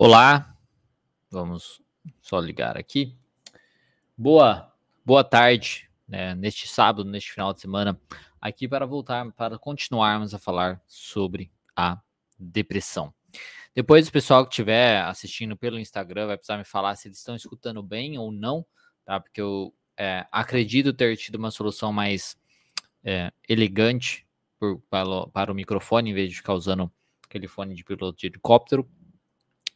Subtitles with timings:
[0.00, 0.56] Olá,
[1.28, 1.82] vamos
[2.22, 3.18] só ligar aqui.
[4.16, 4.72] Boa,
[5.04, 8.00] boa tarde, né, neste sábado, neste final de semana,
[8.40, 12.00] aqui para voltar, para continuarmos a falar sobre a
[12.38, 13.12] depressão.
[13.74, 17.34] Depois, o pessoal que estiver assistindo pelo Instagram vai precisar me falar se eles estão
[17.34, 18.64] escutando bem ou não,
[19.04, 19.18] tá?
[19.18, 22.36] Porque eu é, acredito ter tido uma solução mais
[23.02, 24.24] é, elegante
[24.60, 26.88] por, para, para o microfone, em vez de ficar usando
[27.24, 28.88] aquele fone de piloto de helicóptero.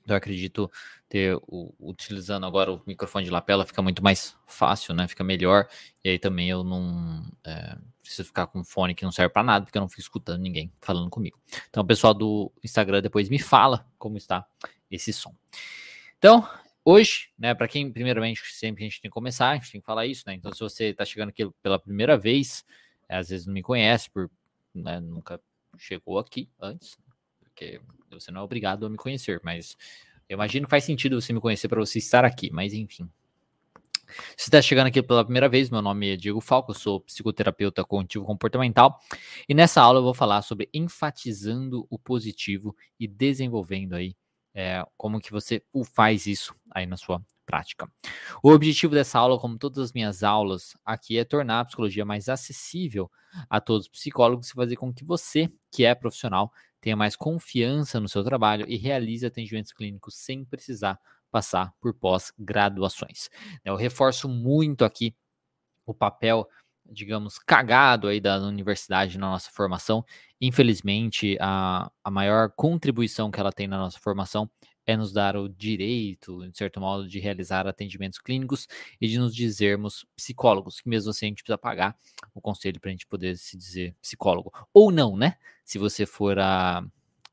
[0.06, 0.70] Eu acredito
[1.09, 5.06] ter o, utilizando agora o microfone de lapela fica muito mais fácil, né?
[5.06, 5.69] Fica melhor.
[6.05, 9.43] E aí também eu não é, preciso ficar com um fone que não serve para
[9.43, 11.38] nada, porque eu não fico escutando ninguém falando comigo.
[11.70, 14.46] Então, o pessoal do Instagram depois me fala como está
[14.91, 15.34] esse som.
[16.19, 16.48] Então,
[16.84, 19.87] hoje, né, para quem primeiramente sempre a gente tem que começar, a gente tem que
[19.87, 20.34] falar isso, né?
[20.34, 22.65] Então, se você está chegando aqui pela primeira vez,
[23.09, 24.30] é, às vezes não me conhece por
[24.74, 25.41] né, nunca
[25.79, 26.98] chegou aqui antes,
[27.41, 27.80] porque
[28.21, 29.77] você não é obrigado a me conhecer, mas
[30.29, 33.09] eu imagino que faz sentido você me conhecer para você estar aqui, mas enfim.
[34.37, 37.85] Se está chegando aqui pela primeira vez, meu nome é Diego Falco, eu sou psicoterapeuta
[37.85, 38.99] cognitivo comportamental
[39.49, 44.15] e nessa aula eu vou falar sobre enfatizando o positivo e desenvolvendo aí
[44.54, 45.62] é, como que você
[45.95, 47.90] faz isso aí na sua prática.
[48.42, 52.28] O objetivo dessa aula, como todas as minhas aulas aqui, é tornar a psicologia mais
[52.28, 53.10] acessível
[53.48, 58.00] a todos os psicólogos e fazer com que você, que é profissional, tenha mais confiança
[58.00, 60.98] no seu trabalho e realize atendimentos clínicos sem precisar
[61.30, 63.30] passar por pós-graduações.
[63.64, 65.14] Eu reforço muito aqui
[65.86, 66.47] o papel,
[66.93, 70.04] digamos, cagado aí da universidade na nossa formação.
[70.41, 74.50] Infelizmente, a, a maior contribuição que ela tem na nossa formação
[74.87, 78.66] é nos dar o direito, de certo modo, de realizar atendimentos clínicos
[79.00, 81.97] e de nos dizermos psicólogos, que mesmo assim a gente precisa pagar
[82.34, 84.53] o conselho para a gente poder se dizer psicólogo.
[84.75, 85.37] Ou não, né?
[85.65, 86.84] Se você for a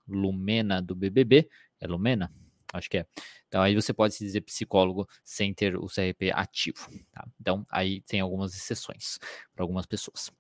[0.08, 1.50] Lumena do BBB,
[1.80, 2.32] é Lumena?
[2.74, 3.06] Acho que é.
[3.50, 6.88] Então aí você pode se dizer psicólogo sem ter o CRP ativo.
[7.12, 7.28] Tá?
[7.42, 9.20] Então aí tem algumas exceções
[9.54, 10.32] para algumas pessoas.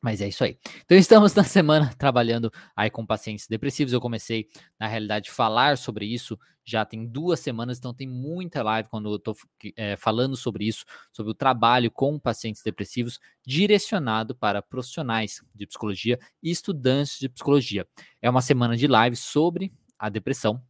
[0.00, 0.58] Mas é isso aí.
[0.84, 3.92] Então estamos na semana trabalhando aí com pacientes depressivos.
[3.92, 4.48] Eu comecei,
[4.78, 6.38] na realidade, falar sobre isso
[6.68, 9.34] já tem duas semanas, então tem muita live quando eu estou
[9.74, 16.18] é, falando sobre isso, sobre o trabalho com pacientes depressivos, direcionado para profissionais de psicologia
[16.42, 17.88] e estudantes de psicologia.
[18.20, 20.62] É uma semana de live sobre a depressão,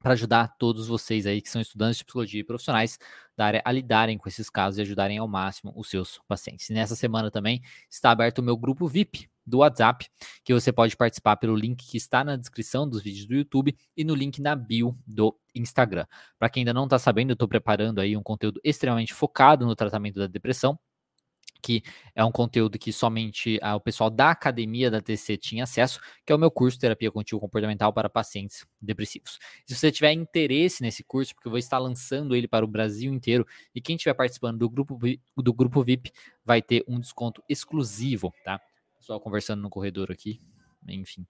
[0.00, 2.98] para ajudar todos vocês aí que são estudantes de psicologia e profissionais
[3.36, 6.68] da área a lidarem com esses casos e ajudarem ao máximo os seus pacientes.
[6.70, 10.08] E nessa semana também está aberto o meu grupo VIP do WhatsApp,
[10.44, 14.04] que você pode participar pelo link que está na descrição dos vídeos do YouTube e
[14.04, 16.06] no link na bio do Instagram.
[16.38, 19.74] Para quem ainda não está sabendo, eu estou preparando aí um conteúdo extremamente focado no
[19.74, 20.78] tratamento da depressão
[21.60, 21.82] que
[22.14, 26.32] é um conteúdo que somente ah, o pessoal da academia da TC tinha acesso, que
[26.32, 29.38] é o meu curso Terapia Contínua Comportamental para Pacientes Depressivos.
[29.66, 33.12] Se você tiver interesse nesse curso, porque eu vou estar lançando ele para o Brasil
[33.12, 34.98] inteiro, e quem estiver participando do grupo,
[35.36, 36.10] do grupo VIP
[36.44, 38.60] vai ter um desconto exclusivo, tá?
[38.98, 40.40] Só conversando no corredor aqui,
[40.88, 41.26] enfim,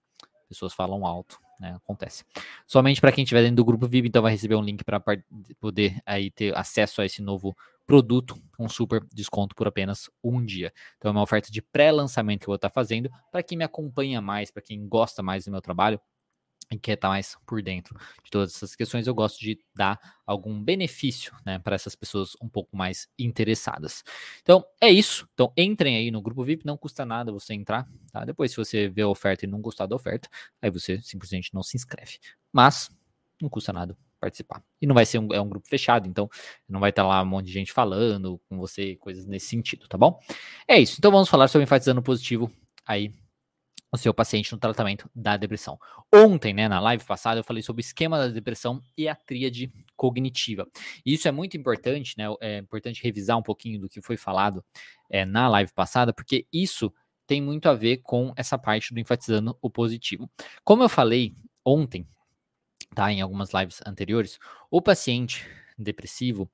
[0.48, 1.38] pessoas falam alto.
[1.60, 2.24] Né, acontece.
[2.66, 4.98] Somente para quem estiver dentro do grupo VIP, então vai receber um link para
[5.60, 7.54] poder aí ter acesso a esse novo
[7.90, 10.72] produto com super desconto por apenas um dia.
[10.96, 14.20] Então é uma oferta de pré-lançamento que eu vou estar fazendo para quem me acompanha
[14.20, 16.00] mais, para quem gosta mais do meu trabalho
[16.70, 20.62] e quer estar mais por dentro de todas essas questões, eu gosto de dar algum
[20.62, 24.04] benefício né, para essas pessoas um pouco mais interessadas.
[24.40, 25.28] Então, é isso.
[25.34, 27.88] Então, entrem aí no grupo VIP, não custa nada você entrar.
[28.12, 28.24] Tá?
[28.24, 30.28] Depois, se você vê a oferta e não gostar da oferta,
[30.62, 32.20] aí você simplesmente não se inscreve.
[32.52, 32.88] Mas,
[33.42, 34.62] não custa nada participar.
[34.80, 36.28] E não vai ser um, é um grupo fechado, então
[36.68, 39.96] não vai estar lá um monte de gente falando com você, coisas nesse sentido, tá
[39.96, 40.20] bom?
[40.68, 40.96] É isso.
[40.98, 42.50] Então vamos falar sobre enfatizando positivo
[42.86, 43.12] aí
[43.92, 45.78] o seu paciente no tratamento da depressão.
[46.14, 49.72] Ontem, né, na live passada, eu falei sobre o esquema da depressão e a tríade
[49.96, 50.68] cognitiva.
[51.04, 52.24] E isso é muito importante, né?
[52.40, 54.64] É importante revisar um pouquinho do que foi falado
[55.10, 56.92] é, na live passada, porque isso
[57.26, 60.30] tem muito a ver com essa parte do enfatizando o positivo.
[60.64, 62.06] Como eu falei ontem,
[62.94, 63.12] tá?
[63.12, 64.38] Em algumas lives anteriores,
[64.70, 65.46] o paciente
[65.78, 66.50] depressivo,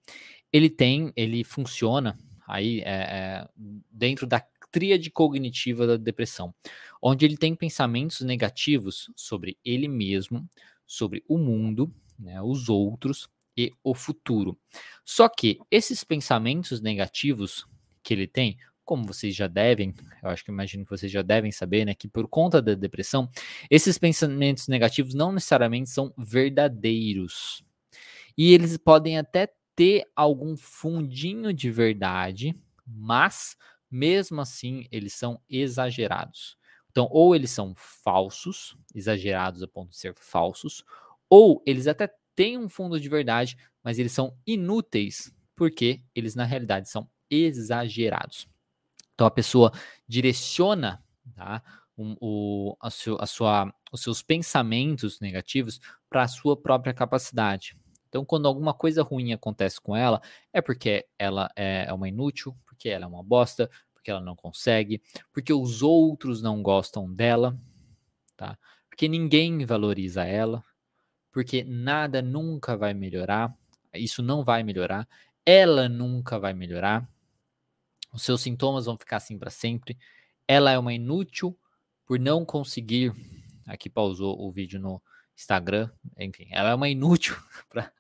[0.53, 3.49] ele tem, ele funciona aí é, é,
[3.91, 4.41] dentro da
[4.71, 6.55] tríade cognitiva da depressão,
[7.01, 10.49] onde ele tem pensamentos negativos sobre ele mesmo,
[10.87, 14.59] sobre o mundo, né, os outros e o futuro.
[15.05, 17.67] Só que esses pensamentos negativos
[18.03, 19.93] que ele tem, como vocês já devem,
[20.23, 23.29] eu acho que imagino que vocês já devem saber, né, que por conta da depressão,
[23.69, 27.65] esses pensamentos negativos não necessariamente são verdadeiros.
[28.39, 32.55] E eles podem até ter algum fundinho de verdade,
[32.87, 33.57] mas
[33.91, 36.57] mesmo assim eles são exagerados.
[36.91, 40.83] Então, ou eles são falsos, exagerados a ponto de ser falsos,
[41.29, 46.45] ou eles até têm um fundo de verdade, mas eles são inúteis porque eles na
[46.45, 48.47] realidade são exagerados.
[49.17, 49.73] Então a pessoa
[50.07, 51.03] direciona
[51.35, 51.63] tá,
[51.97, 57.77] um, o, a seu, a sua, os seus pensamentos negativos para a sua própria capacidade.
[58.09, 60.21] Então, quando alguma coisa ruim acontece com ela,
[60.53, 64.37] é porque ela é, é uma inútil, porque ela é uma bosta, porque ela não
[64.37, 65.03] consegue,
[65.33, 67.59] porque os outros não gostam dela,
[68.37, 68.57] tá?
[68.89, 70.63] Porque ninguém valoriza ela,
[71.33, 73.55] porque nada nunca vai melhorar,
[73.95, 75.09] isso não vai melhorar,
[75.45, 77.09] ela nunca vai melhorar,
[78.17, 79.97] os seus sintomas vão ficar assim para sempre,
[80.49, 81.57] ela é uma inútil
[82.07, 83.13] por não conseguir.
[83.67, 85.03] Aqui pausou o vídeo no
[85.37, 87.37] Instagram, enfim, ela é uma inútil
[87.69, 87.93] pra,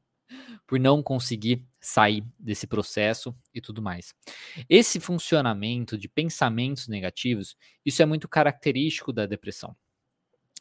[0.66, 4.14] por não conseguir sair desse processo e tudo mais.
[4.68, 9.76] Esse funcionamento de pensamentos negativos, isso é muito característico da depressão.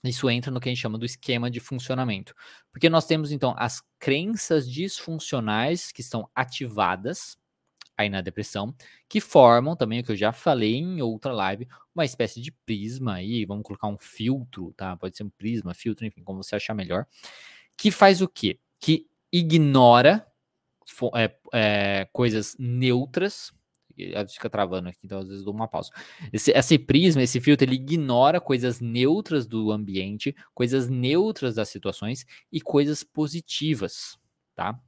[0.04, 2.36] Isso entra no que a gente chama do esquema de funcionamento.
[2.72, 7.38] Porque nós temos então as crenças disfuncionais que estão ativadas
[7.98, 8.76] aí na depressão,
[9.08, 13.16] que formam também o que eu já falei em outra live, uma espécie de prisma
[13.16, 14.98] aí, vamos colocar um filtro, tá?
[14.98, 17.06] Pode ser um prisma, filtro, enfim, como você achar melhor,
[17.78, 18.60] que faz o quê?
[18.80, 20.26] Que ignora
[21.16, 23.54] é, é, coisas neutras,
[24.30, 25.90] fica travando aqui, então às vezes dou uma pausa.
[26.32, 32.26] Esse, esse prisma, esse filtro, ele ignora coisas neutras do ambiente, coisas neutras das situações
[32.52, 34.20] e coisas positivas,
[34.54, 34.80] tá?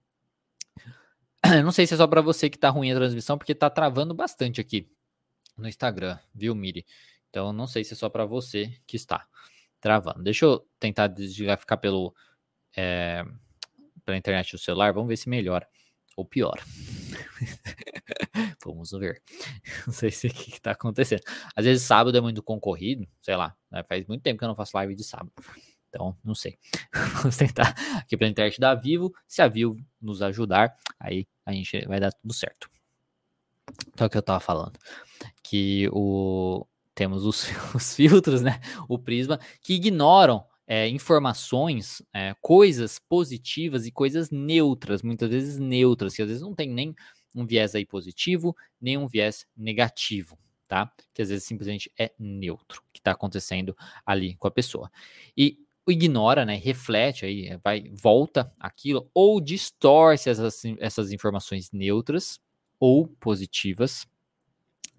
[1.63, 4.13] Não sei se é só para você que tá ruim a transmissão, porque tá travando
[4.13, 4.89] bastante aqui
[5.57, 6.85] no Instagram, viu, Miri?
[7.29, 9.27] Então não sei se é só para você que está
[9.79, 10.23] travando.
[10.23, 12.15] Deixa eu tentar desligar, ficar pelo
[12.75, 13.23] é,
[14.05, 15.67] pela internet do celular, vamos ver se melhora
[16.15, 16.59] ou pior.
[18.65, 19.21] Vamos ver.
[19.85, 21.21] Não sei se o que está acontecendo.
[21.55, 23.55] Às vezes sábado é muito concorrido, sei lá.
[23.71, 23.83] Né?
[23.83, 25.31] Faz muito tempo que eu não faço live de sábado.
[25.97, 26.59] Então, não sei.
[27.23, 29.11] Vamos tentar aqui pela internet da Vivo.
[29.27, 32.69] Se a Vivo nos ajudar, aí a gente vai dar tudo certo.
[33.87, 34.77] Então, é o que eu estava falando.
[35.41, 38.61] Que o temos os, os filtros, né?
[38.87, 46.15] O prisma, que ignoram é, informações, é, coisas positivas e coisas neutras, muitas vezes neutras,
[46.15, 46.95] que às vezes não tem nem
[47.33, 50.91] um viés aí positivo, nem um viés negativo, tá?
[51.11, 54.91] Que às vezes simplesmente é neutro que está acontecendo ali com a pessoa.
[55.35, 62.39] E ignora, né, reflete aí, vai, volta aquilo, ou distorce essas, essas informações neutras
[62.79, 64.07] ou positivas,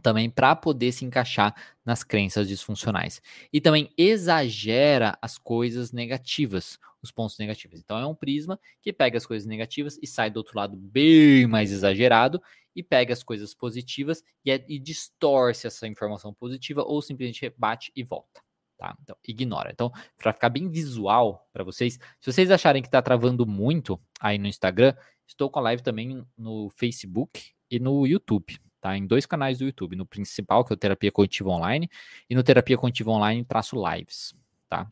[0.02, 1.55] também para poder se encaixar
[1.85, 3.20] nas crenças disfuncionais.
[3.52, 7.81] E também exagera as coisas negativas, os pontos negativos.
[7.81, 11.46] Então é um prisma que pega as coisas negativas e sai do outro lado bem
[11.46, 12.40] mais exagerado
[12.75, 17.90] e pega as coisas positivas e, é, e distorce essa informação positiva ou simplesmente rebate
[17.94, 18.48] e volta.
[18.79, 18.97] Tá?
[19.03, 19.71] Então, ignora.
[19.73, 24.39] Então, para ficar bem visual para vocês, se vocês acharem que está travando muito aí
[24.39, 24.95] no Instagram,
[25.27, 28.97] estou com a live também no Facebook e no YouTube tá?
[28.97, 31.91] Em dois canais do YouTube, no principal, que é o Terapia Cognitiva Online,
[32.29, 34.35] e no Terapia Cognitiva Online traço lives,
[34.69, 34.91] tá?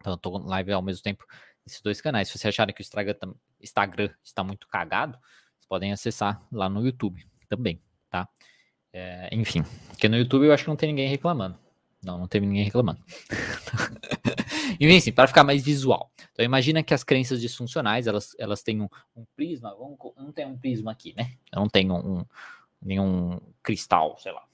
[0.00, 1.24] Então eu tô live ao mesmo tempo
[1.64, 2.28] nesses dois canais.
[2.28, 2.84] Se vocês acharem que o
[3.60, 7.80] Instagram está muito cagado, vocês podem acessar lá no YouTube também,
[8.10, 8.28] tá?
[8.92, 11.58] É, enfim, porque no YouTube eu acho que não tem ninguém reclamando.
[12.02, 13.02] Não, não teve ninguém reclamando.
[14.80, 16.10] Enfim, assim, para ficar mais visual.
[16.32, 20.46] Então, imagina que as crenças disfuncionais, elas, elas têm um, um prisma, vamos, não tem
[20.46, 21.32] um prisma aqui, né?
[21.52, 22.24] Eu não tenho um,
[22.80, 24.44] nenhum cristal, sei lá,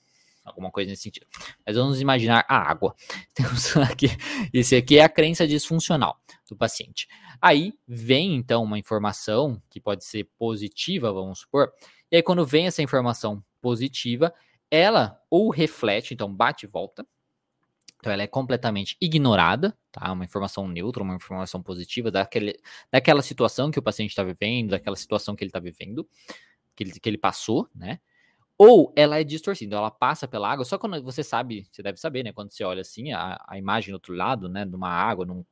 [0.45, 1.27] alguma coisa nesse sentido.
[1.67, 2.95] Mas vamos imaginar a água.
[3.35, 4.07] Temos aqui,
[4.53, 6.19] esse aqui é a crença disfuncional
[6.49, 7.09] do paciente.
[7.41, 11.73] Aí vem então uma informação que pode ser positiva, vamos supor.
[12.11, 14.33] E aí quando vem essa informação positiva,
[14.71, 17.07] ela ou reflete, então bate e volta.
[18.03, 20.11] Então ela é completamente ignorada, tá?
[20.11, 22.59] Uma informação neutra, uma informação positiva daquele,
[22.91, 26.05] daquela situação que o paciente está vivendo, daquela situação que ele está vivendo,
[26.75, 28.01] que ele, que ele passou, né?
[28.59, 32.25] Ou ela é distorcida, ela passa pela água, só quando você sabe, você deve saber,
[32.25, 32.33] né?
[32.33, 34.65] Quando você olha assim, a, a imagem do outro lado, né?
[34.65, 35.45] De uma água, num,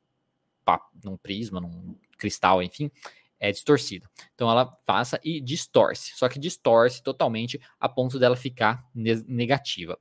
[1.01, 2.91] num prisma, num cristal, enfim,
[3.39, 4.09] é distorcida.
[4.35, 9.97] Então ela passa e distorce, só que distorce totalmente a ponto dela ficar negativa.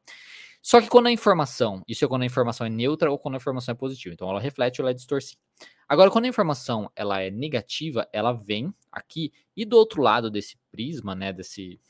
[0.62, 3.38] Só que quando a informação, isso é quando a informação é neutra ou quando a
[3.38, 4.14] informação é positiva.
[4.14, 5.40] Então ela reflete ou ela é distorcida.
[5.88, 10.56] Agora, quando a informação ela é negativa, ela vem aqui e do outro lado desse
[10.70, 11.80] prisma, né, desse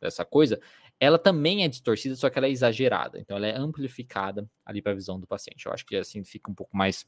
[0.00, 0.60] dessa coisa,
[1.00, 3.18] ela também é distorcida, só que ela é exagerada.
[3.18, 5.66] Então, ela é amplificada ali para a visão do paciente.
[5.66, 7.06] Eu acho que assim fica um pouco mais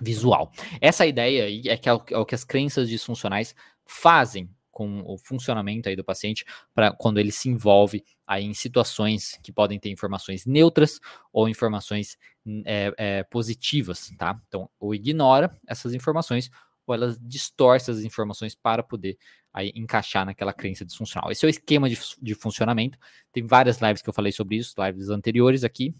[0.00, 0.50] visual.
[0.80, 3.54] Essa ideia aí é que é o, é o que as crenças disfuncionais
[3.84, 4.48] fazem
[4.80, 6.42] com o funcionamento aí do paciente
[6.74, 10.98] para quando ele se envolve aí em situações que podem ter informações neutras
[11.30, 12.16] ou informações
[12.64, 14.40] é, é, positivas, tá?
[14.48, 16.50] Então, ou ignora essas informações
[16.86, 19.18] ou elas distorcem as informações para poder
[19.52, 21.30] aí encaixar naquela crença disfuncional.
[21.30, 22.96] Esse é o esquema de, de funcionamento.
[23.30, 25.94] Tem várias lives que eu falei sobre isso, lives anteriores aqui,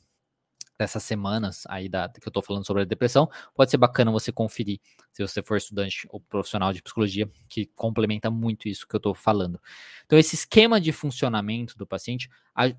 [0.81, 4.33] dessas semanas aí da, que eu estou falando sobre a depressão, pode ser bacana você
[4.33, 4.81] conferir,
[5.13, 9.13] se você for estudante ou profissional de psicologia, que complementa muito isso que eu estou
[9.13, 9.61] falando.
[10.07, 12.31] Então, esse esquema de funcionamento do paciente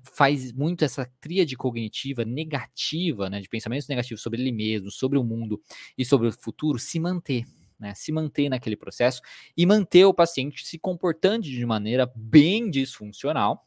[0.02, 5.22] faz muito essa tríade cognitiva negativa, né, de pensamentos negativos sobre ele mesmo, sobre o
[5.22, 5.62] mundo
[5.96, 7.44] e sobre o futuro, se manter.
[7.78, 9.20] Né, se manter naquele processo
[9.56, 13.66] e manter o paciente se comportando de maneira bem disfuncional,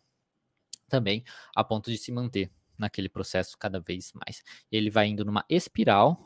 [0.87, 1.21] também
[1.53, 4.43] a ponto de se manter naquele processo cada vez mais.
[4.71, 6.19] Ele vai indo numa espiral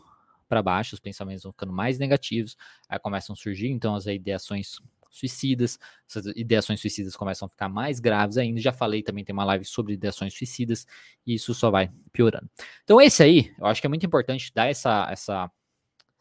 [0.47, 4.79] para baixo, os pensamentos vão ficando mais negativos, aí começam a surgir então as ideações
[5.11, 8.59] suicidas, essas ideações suicidas começam a ficar mais graves ainda.
[8.61, 10.85] Já falei também, tem uma live sobre ideações suicidas,
[11.25, 12.49] e isso só vai piorando.
[12.83, 15.51] Então, esse aí, eu acho que é muito importante dar essa, essa,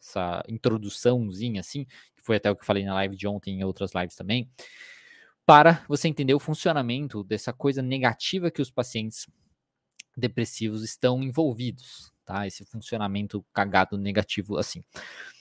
[0.01, 3.59] essa introduçãozinha assim, que foi até o que eu falei na live de ontem e
[3.59, 4.49] em outras lives também,
[5.45, 9.27] para você entender o funcionamento dessa coisa negativa que os pacientes
[10.15, 12.45] depressivos estão envolvidos, tá?
[12.45, 14.83] Esse funcionamento cagado negativo assim.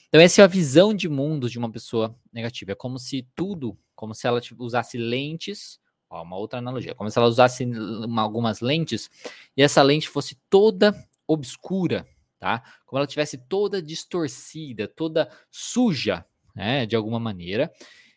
[0.09, 2.73] Então essa é a visão de mundo de uma pessoa negativa.
[2.73, 7.11] É como se tudo, como se ela tipo, usasse lentes, ó, uma outra analogia, como
[7.11, 9.11] se ela usasse uma, algumas lentes
[9.57, 10.95] e essa lente fosse toda
[11.27, 12.07] obscura,
[12.39, 12.63] tá?
[12.87, 17.71] Como ela tivesse toda distorcida, toda suja, né, de alguma maneira,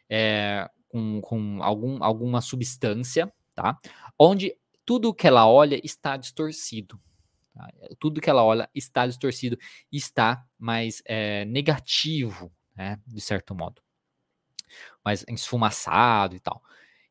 [0.09, 3.77] é, com, com algum, alguma substância, tá?
[4.17, 4.55] Onde
[4.85, 6.99] tudo que ela olha está distorcido.
[7.53, 7.69] Tá?
[7.99, 9.57] Tudo que ela olha está distorcido,
[9.91, 12.99] está mais é, negativo, né?
[13.05, 13.81] de certo modo,
[15.03, 16.61] mais esfumaçado e tal.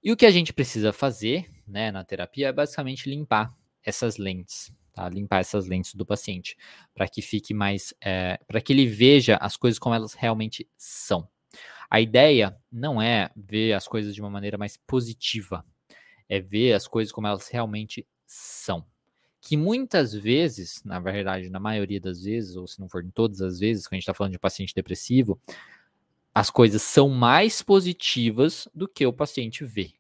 [0.03, 4.75] E o que a gente precisa fazer né, na terapia é basicamente limpar essas lentes,
[4.95, 5.09] tá?
[5.09, 6.57] limpar essas lentes do paciente,
[6.95, 11.29] para que fique mais, é, para que ele veja as coisas como elas realmente são.
[11.91, 15.65] A ideia não é ver as coisas de uma maneira mais positiva,
[16.31, 18.87] é ver as coisas como elas realmente são.
[19.41, 23.43] Que muitas vezes, na verdade, na maioria das vezes, ou se não for em todas
[23.43, 25.41] as vezes, quando a gente está falando de paciente depressivo,
[26.33, 29.93] as coisas são mais positivas do que o paciente vê.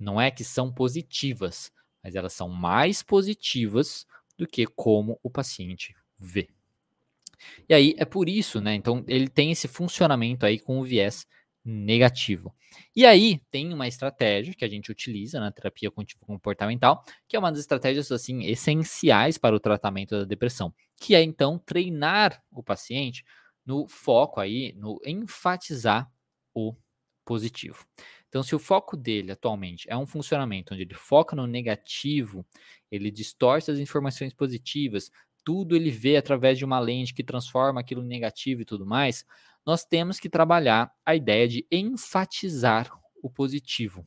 [0.00, 1.70] Não é que são positivas,
[2.02, 4.06] mas elas são mais positivas
[4.38, 6.48] do que como o paciente vê.
[7.68, 8.74] E aí é por isso, né?
[8.74, 11.26] Então ele tem esse funcionamento aí com o viés
[11.64, 12.52] negativo.
[12.94, 15.90] E aí tem uma estratégia que a gente utiliza na terapia
[16.20, 21.22] comportamental, que é uma das estratégias assim essenciais para o tratamento da depressão, que é
[21.22, 23.24] então treinar o paciente
[23.64, 26.10] no foco aí, no enfatizar
[26.54, 26.74] o
[27.24, 27.86] positivo.
[28.28, 32.44] Então, se o foco dele atualmente é um funcionamento onde ele foca no negativo,
[32.90, 35.10] ele distorce as informações positivas,
[35.44, 39.24] tudo ele vê através de uma lente que transforma aquilo negativo e tudo mais,
[39.64, 42.90] nós temos que trabalhar a ideia de enfatizar
[43.22, 44.06] o positivo.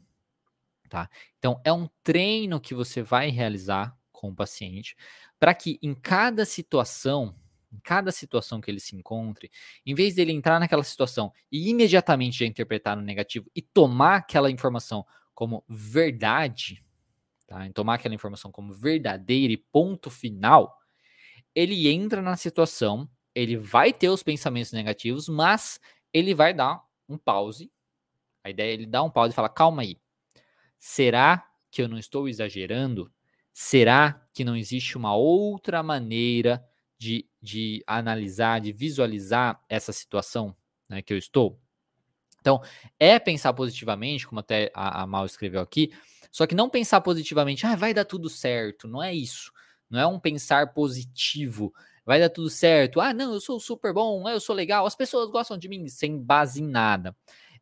[0.89, 1.09] Tá?
[1.37, 4.95] Então, é um treino que você vai realizar com o paciente
[5.39, 7.35] para que em cada situação,
[7.71, 9.51] em cada situação que ele se encontre,
[9.85, 14.49] em vez dele entrar naquela situação e imediatamente já interpretar no negativo e tomar aquela
[14.49, 16.83] informação como verdade,
[17.45, 17.65] tá?
[17.65, 20.77] Em tomar aquela informação como verdadeira e ponto final,
[21.53, 25.79] ele entra na situação ele vai ter os pensamentos negativos, mas
[26.13, 27.69] ele vai dar um pause.
[28.43, 29.99] A ideia é ele dar um pause e falar: calma aí.
[30.79, 33.11] Será que eu não estou exagerando?
[33.53, 36.65] Será que não existe uma outra maneira
[36.97, 40.55] de, de analisar, de visualizar essa situação
[40.87, 41.59] né, que eu estou?
[42.39, 42.61] Então,
[42.99, 45.91] é pensar positivamente, como até a, a Mal escreveu aqui,
[46.31, 49.51] só que não pensar positivamente, ah, vai dar tudo certo, não é isso.
[49.89, 51.73] Não é um pensar positivo,
[52.05, 53.01] vai dar tudo certo.
[53.01, 56.21] Ah, não, eu sou super bom, eu sou legal, as pessoas gostam de mim, sem
[56.21, 57.15] base em nada.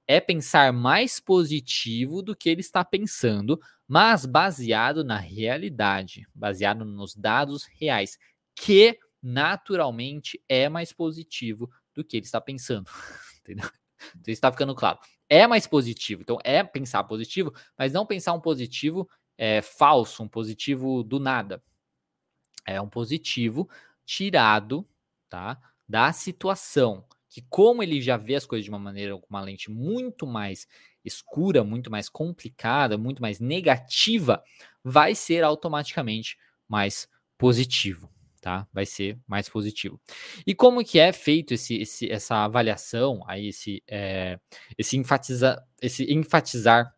[0.05, 7.15] É pensar mais positivo do que ele está pensando, mas baseado na realidade, baseado nos
[7.15, 8.17] dados reais,
[8.53, 12.89] que naturalmente é mais positivo do que ele está pensando.
[13.39, 13.69] Entendeu?
[14.19, 14.99] Então está ficando claro.
[15.29, 16.21] É mais positivo.
[16.21, 21.63] Então é pensar positivo, mas não pensar um positivo é, falso, um positivo do nada.
[22.65, 23.69] É um positivo
[24.05, 24.87] tirado,
[25.29, 29.41] tá, da situação, que como ele já vê as coisas de uma maneira com uma
[29.41, 30.67] lente muito mais
[31.03, 34.43] escura, muito mais complicada, muito mais negativa,
[34.83, 37.07] vai ser automaticamente mais
[37.37, 38.67] positivo, tá?
[38.71, 39.99] Vai ser mais positivo.
[40.45, 44.39] E como que é feito esse, esse essa avaliação, aí esse, é,
[44.77, 46.93] esse, enfatizar, esse enfatizar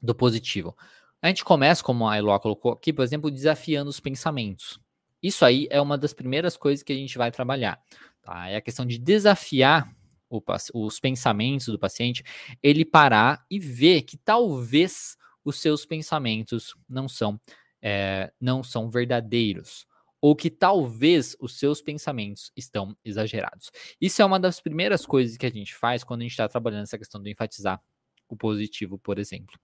[0.00, 0.76] do positivo?
[1.20, 4.80] A gente começa, como a Eloá colocou aqui, por exemplo, desafiando os pensamentos.
[5.22, 7.80] Isso aí é uma das primeiras coisas que a gente vai trabalhar.
[8.22, 8.48] Tá?
[8.48, 9.88] É a questão de desafiar
[10.28, 10.42] o,
[10.74, 12.24] os pensamentos do paciente,
[12.62, 17.40] ele parar e ver que talvez os seus pensamentos não são,
[17.80, 19.86] é, não são verdadeiros
[20.20, 23.72] ou que talvez os seus pensamentos estão exagerados.
[24.00, 26.84] Isso é uma das primeiras coisas que a gente faz quando a gente está trabalhando
[26.84, 27.82] essa questão do enfatizar
[28.28, 29.58] o positivo, por exemplo.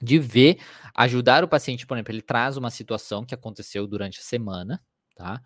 [0.00, 0.58] De ver,
[0.94, 4.82] ajudar o paciente, por exemplo, ele traz uma situação que aconteceu durante a semana,
[5.16, 5.42] tá?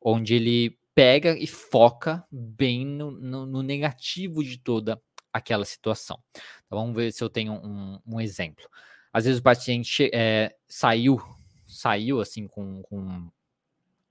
[0.00, 5.00] Onde ele pega e foca bem no, no, no negativo de toda
[5.32, 6.18] aquela situação.
[6.66, 8.64] Então, vamos ver se eu tenho um, um exemplo.
[9.12, 11.20] Às vezes o paciente é, saiu,
[11.66, 13.30] saiu assim com, com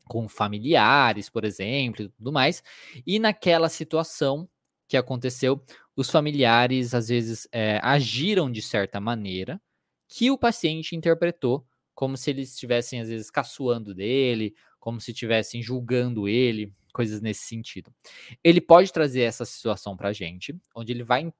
[0.06, 2.64] com familiares, por exemplo, e tudo mais.
[3.06, 4.50] E naquela situação
[4.88, 5.64] que aconteceu,
[5.96, 9.62] os familiares às vezes é, agiram de certa maneira
[10.16, 11.66] que o paciente interpretou
[11.96, 17.46] como se eles estivessem às vezes caçoando dele, como se estivessem julgando ele, coisas nesse
[17.48, 17.92] sentido.
[18.44, 21.34] Ele pode trazer essa situação para a gente, onde ele vai,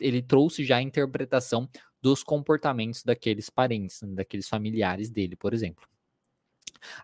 [0.00, 1.70] ele trouxe já a interpretação
[2.02, 5.86] dos comportamentos daqueles parentes, daqueles familiares dele, por exemplo.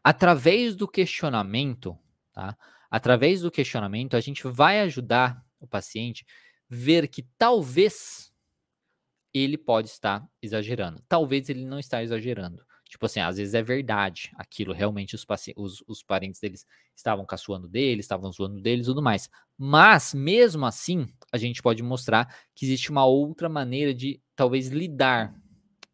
[0.02, 1.96] Através do questionamento,
[2.32, 2.58] tá?
[2.90, 6.26] Através do questionamento, a gente vai ajudar o paciente
[6.68, 8.32] ver que talvez
[9.38, 11.02] ele pode estar exagerando.
[11.08, 12.64] Talvez ele não está exagerando.
[12.88, 15.26] Tipo assim, às vezes é verdade aquilo, realmente os,
[15.56, 16.64] os, os parentes deles
[16.94, 19.28] estavam caçoando deles, estavam zoando deles e tudo mais.
[19.58, 25.34] Mas, mesmo assim, a gente pode mostrar que existe uma outra maneira de talvez lidar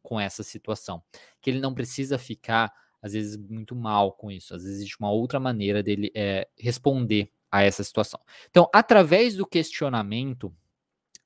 [0.02, 1.02] com essa situação.
[1.40, 2.70] Que ele não precisa ficar
[3.02, 4.54] às vezes, muito mal com isso.
[4.54, 8.20] Às vezes, existe uma outra maneira dele é, responder a essa situação.
[8.48, 10.54] Então, através do questionamento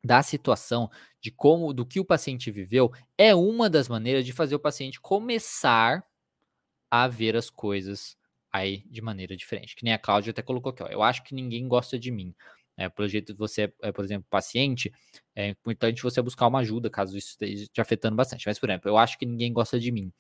[0.02, 0.90] da situação,
[1.26, 5.00] de como, do que o paciente viveu, é uma das maneiras de fazer o paciente
[5.00, 6.04] começar
[6.88, 8.16] a ver as coisas
[8.52, 9.74] aí de maneira diferente.
[9.74, 12.32] Que nem a Cláudia até colocou aqui, ó, eu acho que ninguém gosta de mim.
[12.78, 14.92] É, pelo jeito que você é, por exemplo, paciente,
[15.34, 18.46] é importante você buscar uma ajuda caso isso esteja te afetando bastante.
[18.46, 20.12] Mas, por exemplo, eu acho que ninguém gosta de mim.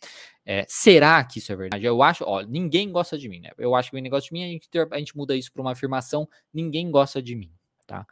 [0.44, 1.84] É, será que isso é verdade?
[1.84, 3.50] Eu acho, ó, ninguém gosta de mim, né?
[3.58, 5.72] Eu acho que ninguém gosta de mim, a gente, a gente muda isso para uma
[5.72, 7.52] afirmação: ninguém gosta de mim,
[7.86, 8.04] tá?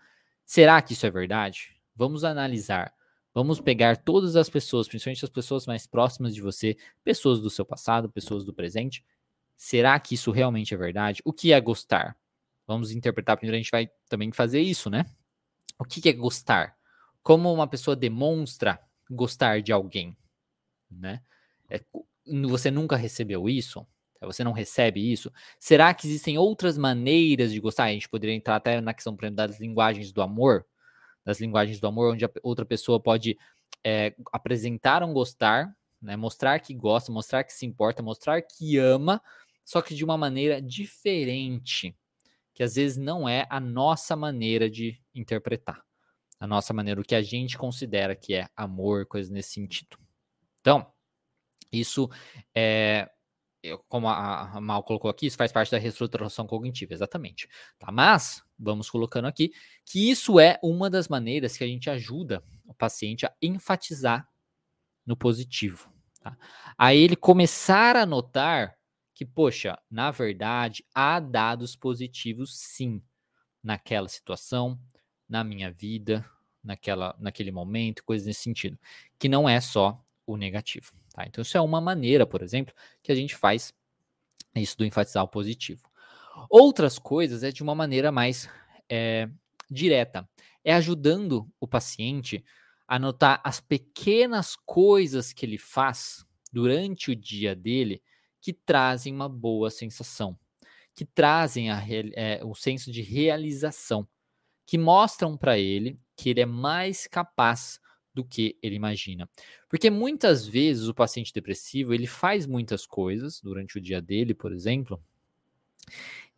[0.45, 1.74] Será que isso é verdade?
[1.95, 2.95] Vamos analisar.
[3.35, 7.65] Vamos pegar todas as pessoas, principalmente as pessoas mais próximas de você, pessoas do seu
[7.65, 9.05] passado, pessoas do presente.
[9.57, 11.21] Será que isso realmente é verdade?
[11.25, 12.17] O que é gostar?
[12.67, 15.05] Vamos interpretar primeiro, a gente vai também fazer isso, né?
[15.79, 16.77] O que é gostar?
[17.23, 18.81] Como uma pessoa demonstra
[19.11, 20.17] gostar de alguém,
[20.91, 21.21] né?
[21.69, 21.81] É,
[22.49, 23.87] você nunca recebeu isso?
[24.23, 25.31] Você não recebe isso?
[25.59, 27.85] Será que existem outras maneiras de gostar?
[27.85, 30.65] A gente poderia entrar até na questão, por exemplo, das linguagens do amor,
[31.25, 33.39] das linguagens do amor, onde a outra pessoa pode
[33.83, 39.23] é, apresentar um gostar, né, mostrar que gosta, mostrar que se importa, mostrar que ama,
[39.65, 41.97] só que de uma maneira diferente
[42.55, 45.83] que às vezes não é a nossa maneira de interpretar.
[46.39, 49.99] A nossa maneira, o que a gente considera que é amor, coisas nesse sentido.
[50.61, 50.87] Então,
[51.73, 52.09] isso
[52.55, 53.11] é.
[53.89, 57.49] Como a, Mal colocou aqui, isso faz parte da reestruturação cognitiva, exatamente.
[57.79, 57.91] Tá?
[57.91, 59.53] Mas, vamos colocando aqui,
[59.85, 64.29] que isso é uma das maneiras que a gente ajuda o paciente a enfatizar
[65.07, 65.91] no positivo.
[66.21, 66.37] Tá?
[66.77, 68.77] A ele começar a notar
[69.15, 73.01] que, poxa, na verdade, há dados positivos sim
[73.63, 74.79] naquela situação,
[75.29, 76.25] na minha vida,
[76.63, 78.79] naquela, naquele momento, coisas nesse sentido,
[79.19, 80.93] que não é só o negativo.
[81.13, 81.25] Tá?
[81.27, 83.73] Então, isso é uma maneira, por exemplo, que a gente faz
[84.55, 85.83] isso do enfatizar o positivo.
[86.51, 88.49] Outras coisas é de uma maneira mais
[88.89, 89.29] é,
[89.71, 90.29] direta,
[90.65, 92.45] é ajudando o paciente
[92.87, 98.03] a notar as pequenas coisas que ele faz durante o dia dele
[98.41, 100.39] que trazem uma boa sensação,
[100.95, 104.07] que trazem a, é, o senso de realização,
[104.67, 107.81] que mostram para ele que ele é mais capaz
[108.15, 109.29] do que ele imagina.
[109.69, 114.53] Porque muitas vezes o paciente depressivo, ele faz muitas coisas durante o dia dele, por
[114.53, 115.03] exemplo,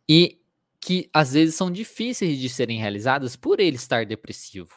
[0.09, 0.41] e
[0.79, 4.73] que às vezes são difíceis de serem realizadas por ele estar depressivo.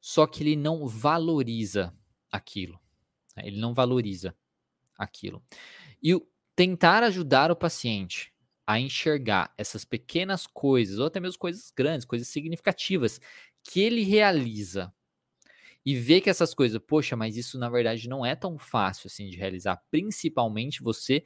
[0.00, 1.94] Só que ele não valoriza
[2.30, 2.80] aquilo.
[3.36, 3.44] Né?
[3.46, 4.34] Ele não valoriza
[4.96, 5.42] aquilo.
[6.02, 8.32] E o, tentar ajudar o paciente
[8.66, 13.20] a enxergar essas pequenas coisas, ou até mesmo coisas grandes, coisas significativas,
[13.64, 14.92] que ele realiza
[15.84, 19.28] e ver que essas coisas, poxa, mas isso na verdade não é tão fácil assim
[19.28, 21.24] de realizar, principalmente você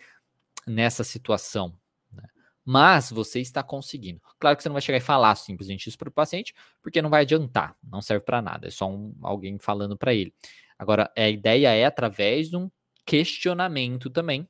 [0.66, 1.76] nessa situação.
[2.12, 2.22] Né?
[2.64, 4.20] Mas você está conseguindo.
[4.38, 7.10] Claro que você não vai chegar e falar simplesmente isso para o paciente, porque não
[7.10, 10.32] vai adiantar, não serve para nada, é só um, alguém falando para ele.
[10.78, 12.70] Agora, a ideia é através de um
[13.04, 14.48] questionamento também,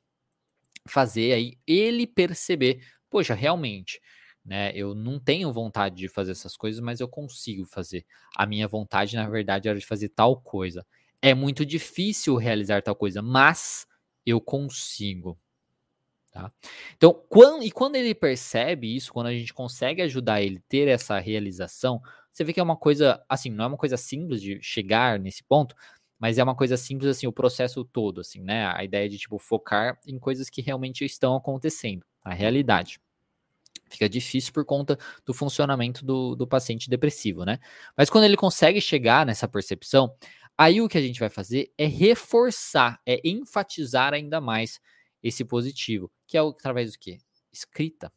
[0.87, 3.99] fazer aí ele perceber, poxa, realmente,
[4.45, 4.71] né?
[4.75, 8.05] Eu não tenho vontade de fazer essas coisas, mas eu consigo fazer.
[8.37, 10.85] A minha vontade, na verdade, era de fazer tal coisa.
[11.21, 13.87] É muito difícil realizar tal coisa, mas
[14.25, 15.37] eu consigo.
[16.31, 16.51] Tá?
[16.97, 21.17] Então, quando, e quando ele percebe isso, quando a gente consegue ajudar ele ter essa
[21.17, 25.17] realização, você vê que é uma coisa, assim, não é uma coisa simples de chegar
[25.17, 25.73] nesse ponto,
[26.19, 28.67] mas é uma coisa simples, assim, o processo todo, assim, né?
[28.67, 32.99] A ideia de, tipo, focar em coisas que realmente estão acontecendo, a realidade.
[33.89, 37.59] Fica difícil por conta do funcionamento do, do paciente depressivo, né?
[37.95, 40.15] Mas quando ele consegue chegar nessa percepção,
[40.57, 44.79] aí o que a gente vai fazer é reforçar, é enfatizar ainda mais
[45.21, 47.19] esse positivo, que é através do quê?
[47.51, 48.11] Escrita.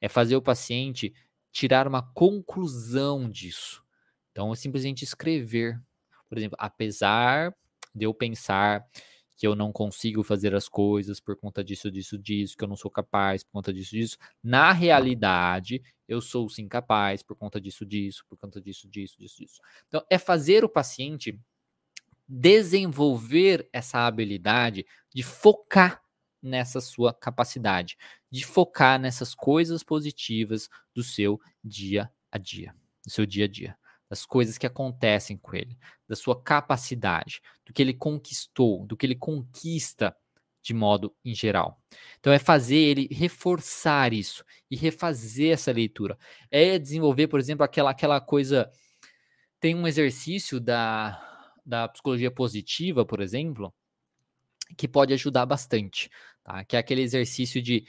[0.00, 1.12] É fazer o paciente
[1.50, 3.82] tirar uma conclusão disso.
[4.30, 5.80] Então, é simplesmente escrever.
[6.28, 7.54] Por exemplo, apesar
[7.94, 8.86] de eu pensar
[9.38, 12.74] que eu não consigo fazer as coisas por conta disso, disso, disso, que eu não
[12.74, 14.18] sou capaz por conta disso, disso.
[14.42, 19.38] Na realidade, eu sou sim capaz por conta disso, disso, por conta disso, disso, disso,
[19.38, 19.60] disso.
[19.86, 21.38] Então, é fazer o paciente
[22.26, 26.02] desenvolver essa habilidade de focar
[26.42, 27.96] nessa sua capacidade,
[28.28, 32.74] de focar nessas coisas positivas do seu dia a dia,
[33.04, 37.72] do seu dia a dia, das coisas que acontecem com ele, da sua capacidade, do
[37.72, 40.16] que ele conquistou, do que ele conquista
[40.62, 41.80] de modo em geral.
[42.18, 46.18] Então é fazer ele reforçar isso e refazer essa leitura.
[46.50, 48.70] É desenvolver, por exemplo, aquela aquela coisa
[49.60, 51.24] tem um exercício da
[51.64, 53.74] da psicologia positiva, por exemplo,
[54.76, 56.10] que pode ajudar bastante,
[56.42, 56.64] tá?
[56.64, 57.84] Que é aquele exercício de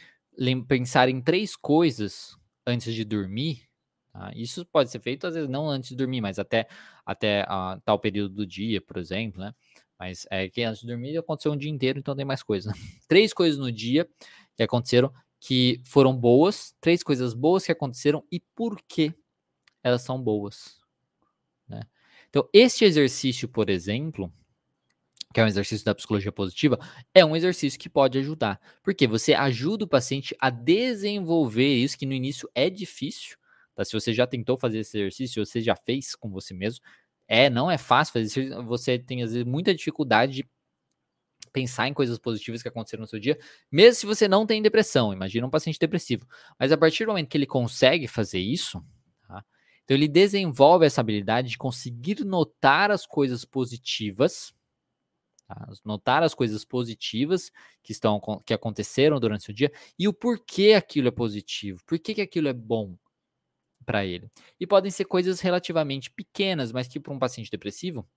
[0.68, 3.69] pensar em três coisas antes de dormir.
[4.20, 4.34] Tá?
[4.36, 6.68] Isso pode ser feito às vezes não antes de dormir, mas até
[7.06, 9.56] até uh, tal período do dia, por exemplo, né?
[9.98, 12.74] Mas é que antes de dormir aconteceu um dia inteiro, então tem mais coisas.
[13.08, 14.06] três coisas no dia
[14.58, 19.14] que aconteceram que foram boas, três coisas boas que aconteceram e por que
[19.82, 20.82] elas são boas,
[21.66, 21.84] né?
[22.28, 24.32] Então, este exercício, por exemplo,
[25.34, 26.78] que é um exercício da psicologia positiva,
[27.14, 28.60] é um exercício que pode ajudar.
[28.84, 33.40] Porque você ajuda o paciente a desenvolver isso, que no início é difícil.
[33.80, 33.86] Tá?
[33.86, 36.84] Se você já tentou fazer esse exercício, você já fez com você mesmo,
[37.26, 38.62] é, não é fácil fazer.
[38.64, 40.50] Você tem, às vezes, muita dificuldade de
[41.54, 43.40] pensar em coisas positivas que aconteceram no seu dia,
[43.72, 45.14] mesmo se você não tem depressão.
[45.14, 46.28] Imagina um paciente depressivo.
[46.60, 48.84] Mas a partir do momento que ele consegue fazer isso,
[49.26, 49.46] tá?
[49.86, 54.54] então ele desenvolve essa habilidade de conseguir notar as coisas positivas
[55.48, 55.68] Tá?
[55.84, 60.74] Notar as coisas positivas que estão que aconteceram durante o seu dia e o porquê
[60.74, 62.96] aquilo é positivo, por que aquilo é bom
[63.90, 64.30] para ele.
[64.60, 68.08] E podem ser coisas relativamente pequenas, mas que para um paciente depressivo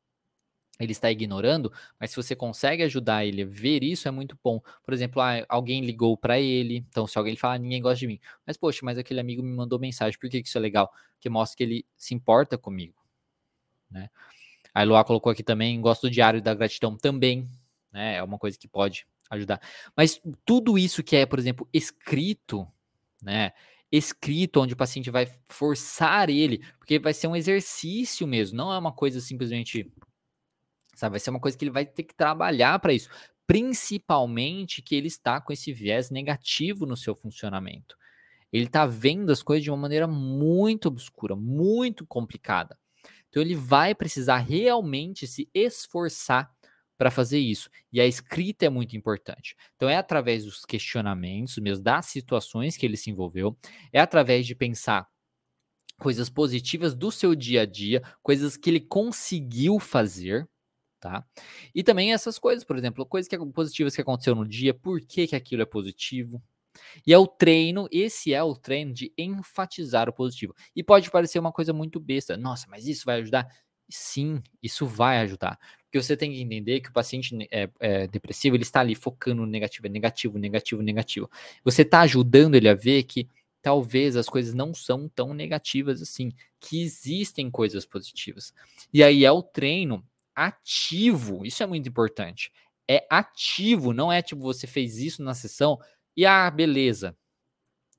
[0.79, 4.61] ele está ignorando, mas se você consegue ajudar ele a ver isso, é muito bom.
[4.85, 8.07] Por exemplo, ah, alguém ligou para ele, então se alguém falar, ah, ninguém gosta de
[8.07, 10.93] mim, mas poxa, mas aquele amigo me mandou mensagem, por que isso é legal?
[11.15, 13.03] Porque mostra que ele se importa comigo,
[13.91, 14.11] né?
[14.75, 17.49] A Eloá colocou aqui também, gosto do diário da gratidão também,
[17.91, 18.17] né?
[18.17, 19.59] É uma coisa que pode ajudar.
[19.97, 22.69] Mas tudo isso que é, por exemplo, escrito,
[23.23, 23.53] né?
[23.93, 28.79] Escrito, onde o paciente vai forçar ele, porque vai ser um exercício mesmo, não é
[28.79, 29.93] uma coisa simplesmente.
[30.95, 33.11] Sabe, vai ser uma coisa que ele vai ter que trabalhar para isso.
[33.47, 37.97] Principalmente que ele está com esse viés negativo no seu funcionamento.
[38.53, 42.79] Ele está vendo as coisas de uma maneira muito obscura, muito complicada.
[43.29, 46.51] Então ele vai precisar realmente se esforçar
[47.03, 47.69] para fazer isso.
[47.93, 49.57] E a escrita é muito importante.
[49.75, 53.59] Então é através dos questionamentos, mesmo das situações que ele se envolveu,
[53.93, 55.09] é através de pensar
[55.99, 60.49] coisas positivas do seu dia a dia, coisas que ele conseguiu fazer,
[61.01, 61.27] tá?
[61.75, 65.27] E também essas coisas, por exemplo, coisas que, positivas que aconteceram no dia, por que,
[65.27, 66.41] que aquilo é positivo,
[67.05, 70.55] e é o treino, esse é o treino de enfatizar o positivo.
[70.75, 72.37] E pode parecer uma coisa muito besta.
[72.37, 73.49] Nossa, mas isso vai ajudar?
[73.93, 75.59] Sim, isso vai ajudar.
[75.85, 79.43] Porque você tem que entender que o paciente é, é depressivo, ele está ali focando
[79.43, 81.31] no negativo, é negativo, negativo, negativo.
[81.65, 83.29] Você está ajudando ele a ver que
[83.61, 88.53] talvez as coisas não são tão negativas assim, que existem coisas positivas.
[88.93, 92.51] E aí é o treino ativo, isso é muito importante.
[92.89, 95.79] É ativo, não é tipo você fez isso na sessão,
[96.17, 97.17] e a beleza,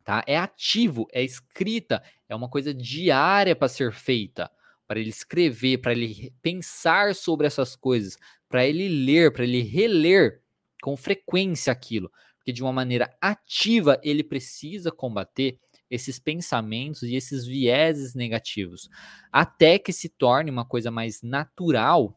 [0.03, 0.23] tá?
[0.27, 4.51] É ativo, é escrita, é uma coisa diária para ser feita,
[4.93, 8.15] para ele escrever, para ele pensar sobre essas coisas,
[8.47, 10.43] para ele ler, para ele reler
[10.83, 17.43] com frequência aquilo, porque de uma maneira ativa ele precisa combater esses pensamentos e esses
[17.43, 18.87] vieses negativos,
[19.31, 22.15] até que se torne uma coisa mais natural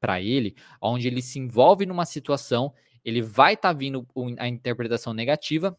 [0.00, 2.72] para ele, onde ele se envolve numa situação
[3.04, 5.78] ele vai estar tá vindo a interpretação negativa,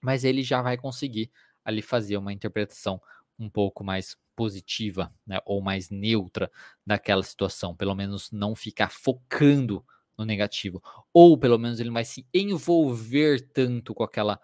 [0.00, 1.28] mas ele já vai conseguir
[1.64, 3.02] ali fazer uma interpretação
[3.36, 6.50] um pouco mais positiva, né, ou mais neutra
[6.86, 9.84] daquela situação, pelo menos não ficar focando
[10.16, 14.38] no negativo, ou pelo menos ele não vai se envolver tanto com aquela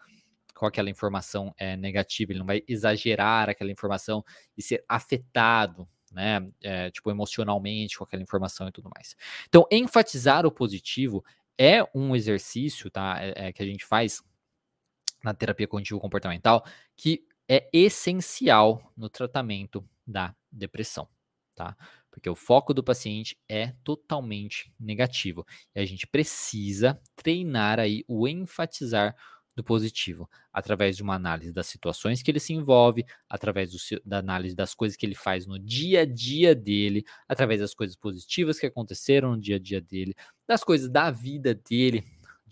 [0.55, 4.25] com aquela informação é, negativa, ele não vai exagerar aquela informação
[4.57, 9.17] e ser afetado, né, é, tipo emocionalmente com aquela informação e tudo mais.
[9.49, 11.25] Então, enfatizar o positivo
[11.59, 14.23] é um exercício, tá, é, que a gente faz
[15.25, 16.65] na terapia cognitivo comportamental
[16.97, 21.09] que é essencial no tratamento da depressão,
[21.55, 21.77] tá?
[22.11, 28.29] Porque o foco do paciente é totalmente negativo e a gente precisa treinar aí o
[28.29, 29.17] enfatizar
[29.55, 34.19] do positivo, através de uma análise das situações que ele se envolve, através do, da
[34.19, 38.59] análise das coisas que ele faz no dia a dia dele, através das coisas positivas
[38.59, 40.15] que aconteceram no dia a dia dele,
[40.47, 42.03] das coisas da vida dele,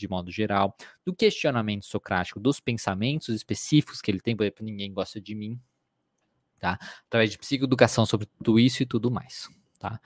[0.00, 4.92] de modo geral, do questionamento socrático, dos pensamentos específicos que ele tem, por exemplo, ninguém
[4.92, 5.60] gosta de mim,
[6.58, 6.78] tá?
[7.06, 10.00] Através de psicoeducação sobre tudo isso e tudo mais, tá?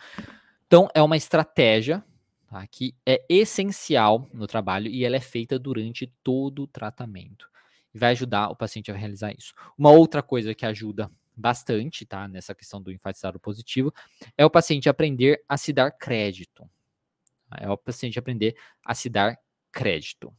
[0.66, 2.04] Então, é uma estratégia
[2.48, 7.48] tá, que é essencial no trabalho e ela é feita durante todo o tratamento.
[7.94, 9.54] E vai ajudar o paciente a realizar isso.
[9.78, 13.92] Uma outra coisa que ajuda bastante, tá, nessa questão do enfatizar o positivo,
[14.36, 16.68] é o paciente aprender a se dar crédito.
[17.56, 19.38] É o paciente aprender a se dar
[19.74, 20.32] crédito,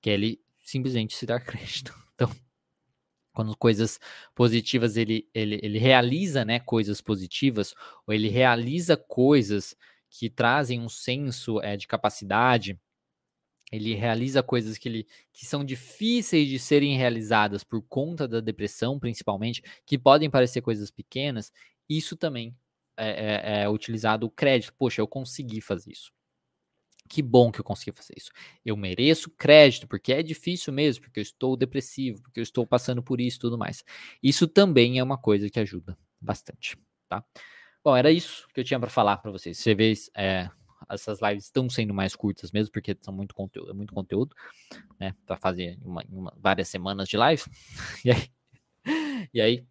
[0.00, 1.94] que é ele simplesmente se dar crédito.
[2.14, 2.30] Então,
[3.32, 3.98] quando coisas
[4.34, 7.74] positivas ele, ele, ele realiza né, coisas positivas,
[8.06, 9.76] ou ele realiza coisas
[10.10, 12.78] que trazem um senso é, de capacidade,
[13.70, 18.98] ele realiza coisas que, ele, que são difíceis de serem realizadas por conta da depressão,
[18.98, 21.50] principalmente, que podem parecer coisas pequenas,
[21.88, 22.54] isso também
[22.98, 24.74] é, é, é utilizado o crédito.
[24.74, 26.12] Poxa, eu consegui fazer isso.
[27.12, 28.30] Que bom que eu consegui fazer isso.
[28.64, 33.02] Eu mereço crédito, porque é difícil mesmo, porque eu estou depressivo, porque eu estou passando
[33.02, 33.84] por isso e tudo mais.
[34.22, 36.74] Isso também é uma coisa que ajuda bastante,
[37.10, 37.22] tá?
[37.84, 39.58] Bom, era isso que eu tinha para falar para vocês.
[39.58, 40.48] Você vê, é,
[40.88, 44.34] essas lives estão sendo mais curtas mesmo, porque são muito conteúdo, é muito conteúdo,
[44.98, 45.14] né?
[45.26, 47.42] Para fazer uma, uma, várias semanas de live.
[48.06, 48.30] E aí,
[49.34, 49.66] e aí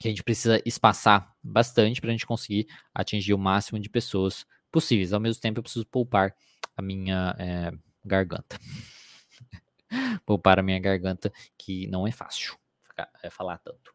[0.00, 4.44] que a gente precisa espaçar bastante para a gente conseguir atingir o máximo de pessoas
[4.72, 5.12] possíveis.
[5.12, 6.34] Ao mesmo tempo, eu preciso poupar
[6.76, 7.72] a minha é,
[8.04, 8.58] garganta.
[10.26, 12.56] poupar a minha garganta, que não é fácil
[13.22, 13.92] é, falar tanto.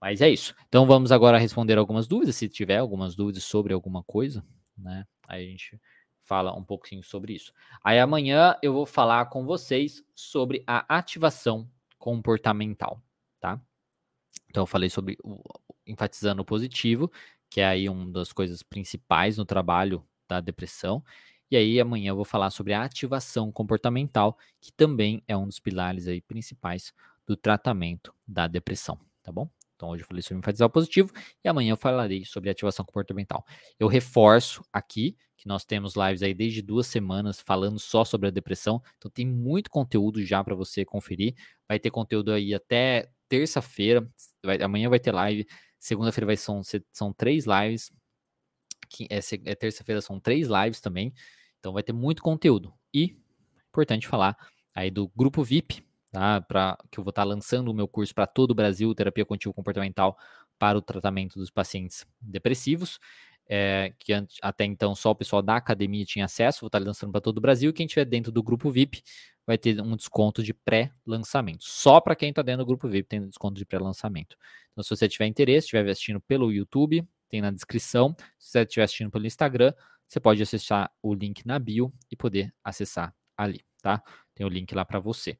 [0.00, 0.54] Mas é isso.
[0.68, 4.44] Então vamos agora responder algumas dúvidas, se tiver algumas dúvidas sobre alguma coisa,
[4.76, 5.04] né?
[5.26, 5.80] Aí a gente
[6.24, 7.52] fala um pouquinho sobre isso.
[7.82, 13.02] Aí amanhã eu vou falar com vocês sobre a ativação comportamental,
[13.40, 13.60] tá?
[14.48, 15.18] Então eu falei sobre
[15.86, 17.10] enfatizando o positivo,
[17.50, 21.02] que é aí uma das coisas principais no trabalho da depressão.
[21.50, 25.58] E aí amanhã eu vou falar sobre a ativação comportamental, que também é um dos
[25.58, 26.92] pilares aí principais
[27.26, 29.48] do tratamento da depressão, tá bom?
[29.76, 31.12] Então hoje eu falei sobre enfatizar o positivo
[31.44, 33.44] e amanhã eu falarei sobre ativação comportamental.
[33.78, 38.30] Eu reforço aqui que nós temos lives aí desde duas semanas falando só sobre a
[38.30, 38.82] depressão.
[38.96, 41.34] Então tem muito conteúdo já para você conferir.
[41.68, 44.06] Vai ter conteúdo aí até terça-feira.
[44.60, 45.46] Amanhã vai ter live.
[45.78, 47.90] Segunda-feira vai são, são três lives.
[49.10, 49.18] É,
[49.50, 51.12] é terça-feira são três lives também.
[51.58, 52.72] Então vai ter muito conteúdo.
[52.92, 53.16] E
[53.68, 54.36] importante falar
[54.74, 56.40] aí do grupo VIP, tá?
[56.40, 59.24] Para que eu vou estar tá lançando o meu curso para todo o Brasil, terapia
[59.24, 60.16] contínua comportamental
[60.58, 62.98] para o tratamento dos pacientes depressivos.
[63.50, 67.12] É, que até então só o pessoal da academia tinha acesso, vou estar tá lançando
[67.12, 67.72] para todo o Brasil.
[67.72, 69.02] Quem estiver dentro do grupo VIP
[69.46, 71.64] vai ter um desconto de pré-lançamento.
[71.64, 74.36] Só para quem está dentro do grupo VIP tem desconto de pré-lançamento.
[74.72, 78.14] Então, se você tiver interesse, estiver assistindo pelo YouTube, tem na descrição.
[78.38, 79.72] Se você estiver assistindo pelo Instagram,
[80.06, 84.02] você pode acessar o link na bio e poder acessar ali, tá?
[84.34, 85.38] Tem o link lá para você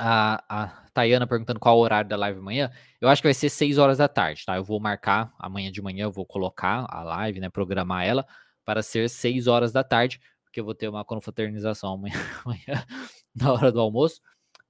[0.00, 2.70] a, a Tayana perguntando qual o horário da live amanhã.
[3.00, 4.56] Eu acho que vai ser 6 horas da tarde, tá?
[4.56, 7.50] Eu vou marcar amanhã de manhã, eu vou colocar a live, né?
[7.50, 8.26] Programar ela
[8.64, 12.86] para ser 6 horas da tarde, porque eu vou ter uma confraternização amanhã, amanhã
[13.34, 14.20] na hora do almoço.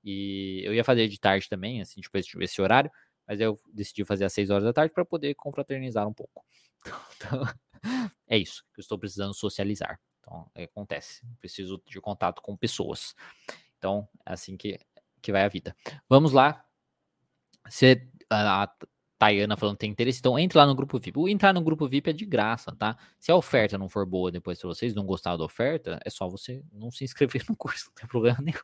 [0.03, 2.90] E eu ia fazer de tarde também, assim, depois de esse horário,
[3.27, 6.45] mas eu decidi fazer às 6 horas da tarde para poder confraternizar um pouco.
[7.16, 7.45] Então,
[8.27, 10.01] é isso que eu estou precisando socializar.
[10.21, 11.21] Então, é, acontece.
[11.38, 13.14] Preciso de contato com pessoas.
[13.81, 14.79] Então, é assim que
[15.20, 15.74] que vai a vida.
[16.09, 16.64] Vamos lá.
[17.68, 18.68] Se a, a
[19.20, 21.18] Tayana falando que tem interesse, então entre lá no grupo VIP.
[21.18, 22.96] O entrar no grupo VIP é de graça, tá?
[23.18, 26.26] Se a oferta não for boa depois para vocês, não gostar da oferta, é só
[26.26, 28.59] você não se inscrever no curso, não tem problema nenhum,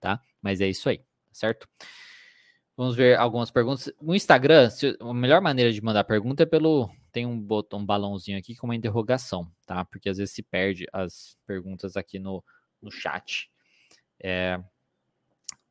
[0.00, 0.20] tá?
[0.42, 1.68] Mas é isso aí, certo?
[2.76, 3.90] Vamos ver algumas perguntas.
[4.02, 4.68] No Instagram,
[5.00, 6.90] a melhor maneira de mandar pergunta é pelo.
[7.12, 9.84] Tem um botão, um balãozinho aqui com uma interrogação, tá?
[9.84, 12.44] Porque às vezes se perde as perguntas aqui no,
[12.82, 13.48] no chat.
[14.20, 14.60] É,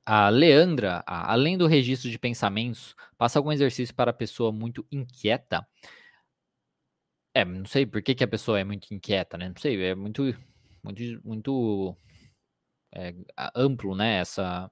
[0.05, 5.67] A Leandra, além do registro de pensamentos, passa algum exercício para a pessoa muito inquieta?
[7.33, 9.49] É, não sei por que, que a pessoa é muito inquieta, né?
[9.49, 10.23] Não sei, é muito,
[10.83, 11.97] muito, muito
[12.93, 13.13] é,
[13.55, 14.19] amplo, né?
[14.19, 14.71] Essa,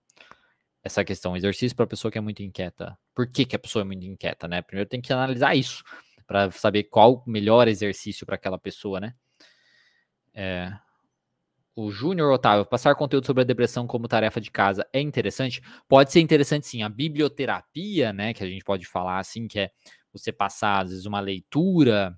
[0.84, 1.36] essa questão.
[1.36, 2.98] Exercício para a pessoa que é muito inquieta.
[3.16, 4.62] Por que, que a pessoa é muito inquieta, né?
[4.62, 5.84] Primeiro tem que analisar isso
[6.28, 9.16] para saber qual o melhor exercício para aquela pessoa, né?
[10.34, 10.72] É,
[11.76, 15.62] o Júnior Otávio, passar conteúdo sobre a depressão como tarefa de casa é interessante?
[15.88, 16.84] Pode ser interessante sim.
[16.84, 19.72] A biblioterapia, né, que a gente pode falar assim, que é
[20.12, 22.16] você passar, às vezes, uma leitura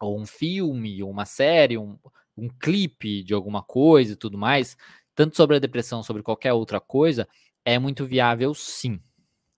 [0.00, 1.98] ou um filme, ou uma série, um,
[2.36, 4.76] um clipe de alguma coisa e tudo mais,
[5.14, 7.28] tanto sobre a depressão, sobre qualquer outra coisa,
[7.64, 9.00] é muito viável sim,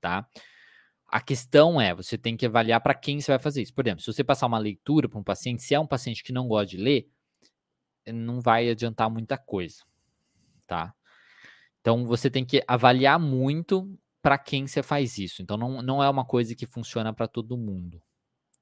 [0.01, 0.27] tá?
[1.07, 3.73] A questão é, você tem que avaliar para quem você vai fazer isso.
[3.73, 6.33] Por exemplo, se você passar uma leitura para um paciente, se é um paciente que
[6.33, 7.09] não gosta de ler,
[8.07, 9.83] não vai adiantar muita coisa,
[10.67, 10.95] tá?
[11.81, 15.43] Então você tem que avaliar muito para quem você faz isso.
[15.43, 18.03] Então não, não é uma coisa que funciona para todo mundo,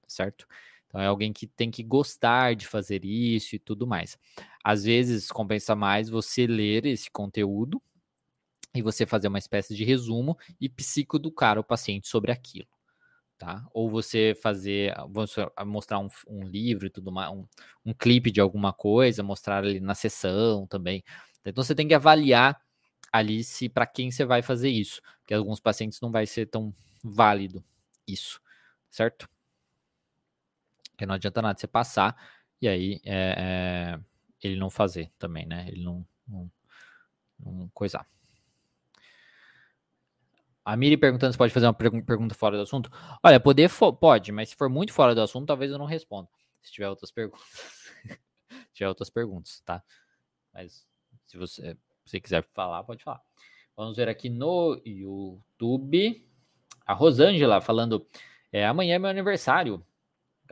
[0.08, 0.46] certo?
[0.88, 4.18] Então é alguém que tem que gostar de fazer isso e tudo mais.
[4.64, 7.80] Às vezes compensa mais você ler esse conteúdo
[8.74, 12.71] e você fazer uma espécie de resumo e psicoeducar o paciente sobre aquilo.
[13.42, 13.66] Tá?
[13.72, 17.44] Ou você fazer, você mostrar um, um, livro e tudo mais, um,
[17.84, 21.02] um clipe de alguma coisa, mostrar ali na sessão também.
[21.44, 22.62] Então você tem que avaliar
[23.12, 26.72] ali se para quem você vai fazer isso, porque alguns pacientes não vai ser tão
[27.02, 27.64] válido
[28.06, 28.40] isso,
[28.88, 29.28] certo?
[30.92, 32.16] Porque não adianta nada você passar
[32.60, 34.00] e aí é, é,
[34.40, 35.66] ele não fazer também, né?
[35.66, 36.48] Ele não, não,
[37.40, 38.06] não coisar.
[40.64, 42.90] A Miri perguntando se pode fazer uma pergunta fora do assunto.
[43.22, 43.70] Olha, poder
[44.00, 46.28] pode, mas se for muito fora do assunto, talvez eu não responda.
[46.62, 47.48] Se tiver outras perguntas.
[48.48, 49.82] se tiver outras perguntas, tá?
[50.52, 50.86] Mas
[51.26, 53.20] se você, se quiser falar, pode falar.
[53.76, 56.24] Vamos ver aqui no YouTube.
[56.86, 58.06] A Rosângela falando:
[58.52, 59.84] é, amanhã é meu aniversário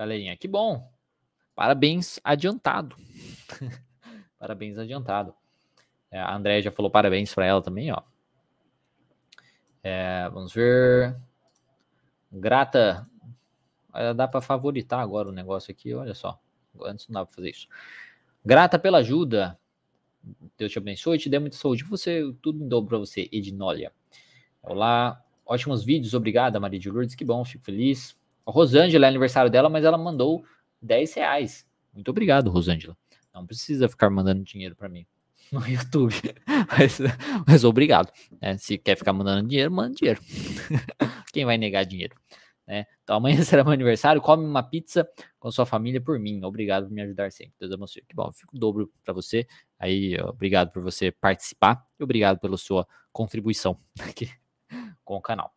[0.00, 0.36] galerinha.
[0.36, 0.90] Que bom.
[1.54, 2.96] Parabéns adiantado.
[4.38, 5.34] parabéns adiantado.
[6.10, 8.02] É, a André já falou parabéns para ela também, ó.
[9.82, 11.16] É, vamos ver.
[12.30, 13.06] Grata.
[14.14, 16.40] Dá para favoritar agora o negócio aqui, olha só.
[16.82, 17.66] Antes não dá para fazer isso.
[18.44, 19.58] Grata pela ajuda.
[20.56, 21.82] Deus te abençoe te dê muita saúde.
[21.84, 23.92] Você, tudo em dobro para você, Ednólia.
[24.62, 25.24] Olá.
[25.44, 26.14] Ótimos vídeos.
[26.14, 27.14] Obrigada, Maria de Lourdes.
[27.16, 28.16] Que bom, fico feliz.
[28.46, 30.44] A Rosângela é aniversário dela, mas ela mandou
[30.80, 31.66] 10 reais.
[31.92, 32.96] Muito obrigado, Rosângela.
[33.34, 35.06] Não precisa ficar mandando dinheiro para mim
[35.52, 36.14] no YouTube.
[36.70, 36.98] Mas,
[37.46, 38.12] mas obrigado.
[38.40, 40.20] É, se quer ficar mandando dinheiro, manda dinheiro.
[41.32, 42.14] Quem vai negar dinheiro?
[42.66, 42.86] Né?
[43.02, 44.22] Então amanhã será meu aniversário.
[44.22, 45.08] Come uma pizza
[45.38, 46.42] com sua família por mim.
[46.44, 47.54] Obrigado por me ajudar sempre.
[47.58, 48.04] Deus abençoe.
[48.08, 49.46] Que bom, fico dobro para você.
[49.78, 54.30] Aí, obrigado por você participar e obrigado pela sua contribuição aqui
[55.04, 55.52] com o canal.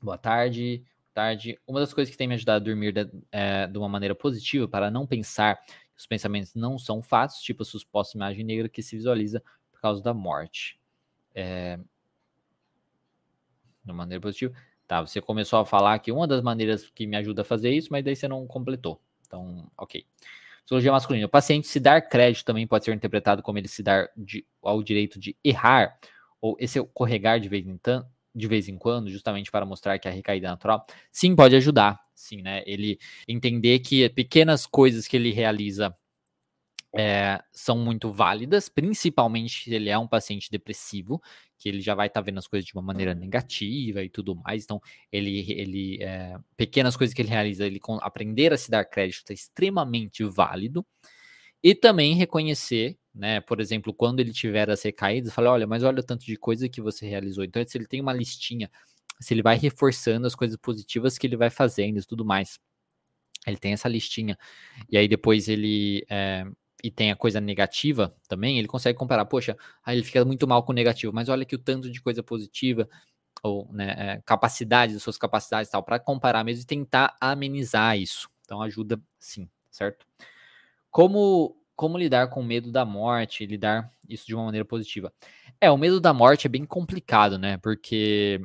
[0.00, 1.58] Boa tarde tarde.
[1.66, 4.68] Uma das coisas que tem me ajudado a dormir de, é, de uma maneira positiva,
[4.68, 8.82] para não pensar que os pensamentos não são fatos, tipo a suposta imagem negra que
[8.82, 10.78] se visualiza por causa da morte.
[11.34, 11.78] É,
[13.84, 14.54] de uma maneira positiva.
[14.86, 17.88] Tá, você começou a falar que uma das maneiras que me ajuda a fazer isso,
[17.90, 19.00] mas daí você não completou.
[19.26, 20.04] Então, ok.
[20.64, 21.26] Psicologia masculina.
[21.26, 24.82] O paciente se dar crédito também pode ser interpretado como ele se dar de, ao
[24.82, 25.98] direito de errar,
[26.40, 27.78] ou esse corregar de vez em,
[28.34, 32.00] de vez em quando, justamente para mostrar que a recaída é natural, sim, pode ajudar,
[32.14, 32.62] sim, né?
[32.66, 35.94] Ele entender que pequenas coisas que ele realiza
[36.94, 41.22] é, são muito válidas, principalmente se ele é um paciente depressivo,
[41.58, 44.36] que ele já vai estar tá vendo as coisas de uma maneira negativa e tudo
[44.36, 44.64] mais.
[44.64, 49.30] Então, ele, ele é, pequenas coisas que ele realiza, ele aprender a se dar crédito
[49.30, 50.84] é extremamente válido.
[51.62, 53.40] E também reconhecer né?
[53.40, 56.68] Por exemplo, quando ele tiver as recaídas, fala, olha, mas olha o tanto de coisa
[56.68, 57.44] que você realizou.
[57.44, 58.70] Então, se ele tem uma listinha,
[59.20, 62.58] se ele vai reforçando as coisas positivas que ele vai fazendo e tudo mais.
[63.46, 64.38] Ele tem essa listinha.
[64.90, 66.04] E aí depois ele.
[66.10, 66.44] É,
[66.82, 70.64] e tem a coisa negativa também, ele consegue comparar, poxa, aí ele fica muito mal
[70.64, 72.88] com o negativo, mas olha que o tanto de coisa positiva,
[73.40, 78.28] ou né, é, capacidades, suas capacidades e tal, para comparar mesmo e tentar amenizar isso.
[78.44, 80.04] Então ajuda sim, certo?
[80.90, 85.12] Como como lidar com o medo da morte, lidar isso de uma maneira positiva.
[85.60, 87.56] É, o medo da morte é bem complicado, né?
[87.58, 88.40] Porque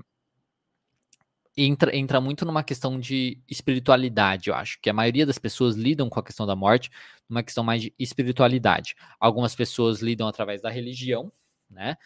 [1.58, 6.10] entra, entra muito numa questão de espiritualidade, eu acho, que a maioria das pessoas lidam
[6.10, 6.92] com a questão da morte
[7.28, 8.96] numa questão mais de espiritualidade.
[9.20, 11.32] Algumas pessoas lidam através da religião,
[11.70, 11.98] né?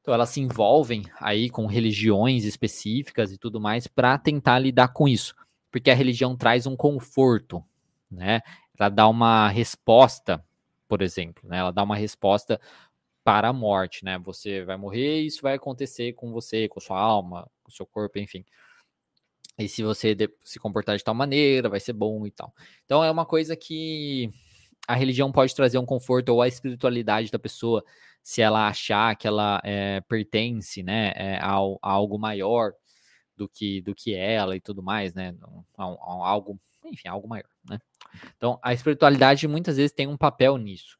[0.00, 5.06] Então elas se envolvem aí com religiões específicas e tudo mais para tentar lidar com
[5.06, 5.34] isso,
[5.70, 7.62] porque a religião traz um conforto,
[8.10, 8.40] né?
[8.78, 10.44] Ela dá uma resposta
[10.88, 11.48] por exemplo.
[11.48, 11.58] Né?
[11.58, 12.60] Ela dá uma resposta
[13.22, 14.18] para a morte, né?
[14.20, 18.18] Você vai morrer e isso vai acontecer com você, com sua alma, com seu corpo,
[18.18, 18.44] enfim.
[19.58, 22.54] E se você se comportar de tal maneira, vai ser bom e tal.
[22.84, 24.30] Então é uma coisa que
[24.88, 27.84] a religião pode trazer um conforto ou a espiritualidade da pessoa,
[28.22, 32.72] se ela achar que ela é, pertence, né, é, a, a, algo maior
[33.36, 35.34] do que do que ela e tudo mais, né,
[35.76, 37.78] a, a algo, enfim, algo maior, né.
[38.36, 40.96] Então a espiritualidade muitas vezes tem um papel nisso.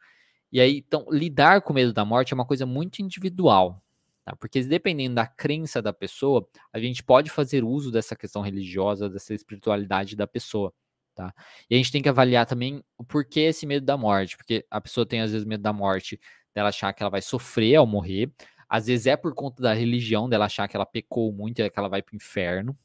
[0.50, 3.82] E aí, então, lidar com o medo da morte é uma coisa muito individual,
[4.24, 4.34] tá?
[4.36, 9.34] Porque dependendo da crença da pessoa, a gente pode fazer uso dessa questão religiosa, dessa
[9.34, 10.72] espiritualidade da pessoa,
[11.14, 11.34] tá?
[11.68, 14.80] E a gente tem que avaliar também o porquê esse medo da morte, porque a
[14.80, 16.18] pessoa tem às vezes medo da morte,
[16.54, 18.32] dela achar que ela vai sofrer ao morrer,
[18.68, 21.78] às vezes é por conta da religião, dela achar que ela pecou muito e que
[21.78, 22.76] ela vai para o inferno.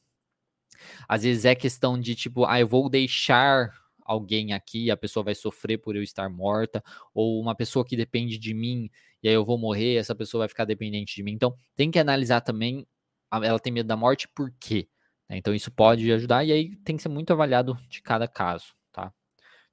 [1.07, 3.74] Às vezes é questão de tipo, ah, eu vou deixar
[4.05, 8.38] alguém aqui, a pessoa vai sofrer por eu estar morta, ou uma pessoa que depende
[8.38, 8.89] de mim
[9.24, 11.32] e aí eu vou morrer, essa pessoa vai ficar dependente de mim.
[11.32, 12.86] Então, tem que analisar também,
[13.32, 14.89] ela tem medo da morte, por quê?
[15.30, 18.76] Né, então, isso pode ajudar, e aí tem que ser muito avaliado de cada caso,
[18.91, 19.13] tá?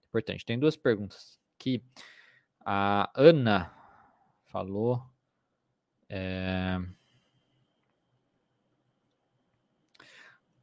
[0.09, 0.47] Importante.
[0.47, 1.83] Tem duas perguntas que
[2.65, 3.75] a Ana
[4.47, 5.03] falou.
[6.09, 6.79] É...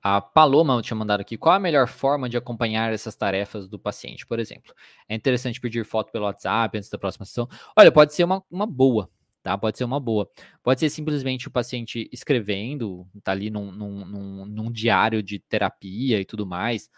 [0.01, 1.37] A Paloma tinha mandado aqui.
[1.37, 4.73] Qual a melhor forma de acompanhar essas tarefas do paciente, por exemplo?
[5.07, 7.47] É interessante pedir foto pelo WhatsApp antes da próxima sessão?
[7.75, 9.09] Olha, pode ser uma, uma boa,
[9.43, 9.57] tá?
[9.57, 10.29] Pode ser uma boa.
[10.63, 16.19] Pode ser simplesmente o paciente escrevendo, tá ali num, num, num, num diário de terapia
[16.19, 16.89] e tudo mais,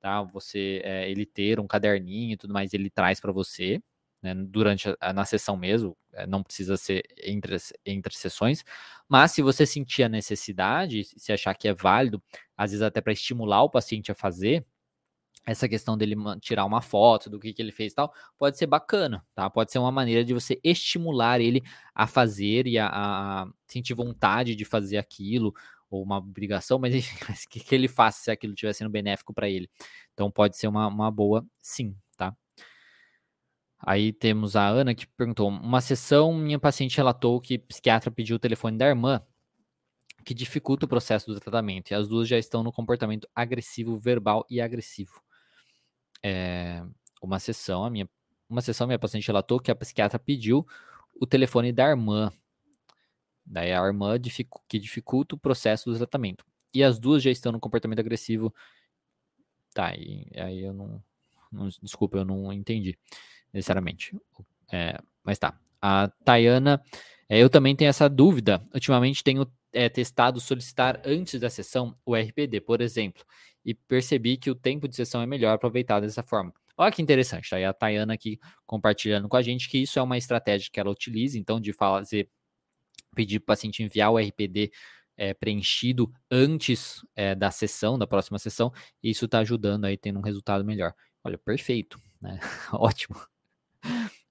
[0.00, 0.22] tá?
[0.22, 3.80] Você, é, ele ter um caderninho e tudo mais, ele traz para você,
[4.22, 7.56] né, durante a, na sessão mesmo, eh, não precisa ser entre,
[7.86, 8.64] entre sessões,
[9.08, 12.22] mas se você sentir a necessidade, se achar que é válido,
[12.56, 14.64] às vezes até para estimular o paciente a fazer,
[15.46, 18.66] essa questão dele tirar uma foto do que, que ele fez e tal, pode ser
[18.66, 19.48] bacana, tá?
[19.48, 21.62] Pode ser uma maneira de você estimular ele
[21.94, 25.54] a fazer e a, a sentir vontade de fazer aquilo,
[25.90, 27.16] ou uma obrigação, mas enfim,
[27.48, 29.70] que, que ele faça se aquilo estiver sendo benéfico para ele.
[30.12, 31.96] Então pode ser uma, uma boa, sim?
[33.80, 38.38] Aí temos a Ana que perguntou: uma sessão, minha paciente relatou que psiquiatra pediu o
[38.38, 39.22] telefone da irmã,
[40.24, 44.44] que dificulta o processo do tratamento, e as duas já estão no comportamento agressivo, verbal
[44.50, 45.22] e agressivo.
[46.22, 46.84] É,
[47.22, 48.08] uma sessão, a minha,
[48.48, 50.66] uma sessão, minha paciente relatou que a psiquiatra pediu
[51.20, 52.32] o telefone da irmã.
[53.46, 56.44] Daí a irmã dificu, que dificulta o processo do tratamento.
[56.74, 58.52] E as duas já estão no comportamento agressivo.
[59.72, 61.02] Tá, e aí eu não,
[61.50, 62.98] não desculpa, eu não entendi
[63.52, 64.16] necessariamente.
[64.72, 65.58] É, mas tá.
[65.80, 66.82] A Tayana,
[67.28, 68.62] é, eu também tenho essa dúvida.
[68.74, 73.24] Ultimamente tenho é, testado solicitar antes da sessão o RPD, por exemplo,
[73.64, 76.52] e percebi que o tempo de sessão é melhor aproveitado dessa forma.
[76.76, 80.02] Olha que interessante, tá aí a Tayana aqui compartilhando com a gente que isso é
[80.02, 82.30] uma estratégia que ela utiliza, então, de fazer,
[83.14, 84.70] pedir para o paciente enviar o RPD
[85.16, 88.72] é, preenchido antes é, da sessão, da próxima sessão,
[89.02, 90.94] e isso está ajudando aí, tendo um resultado melhor.
[91.24, 92.38] Olha, perfeito, né?
[92.72, 93.16] Ótimo.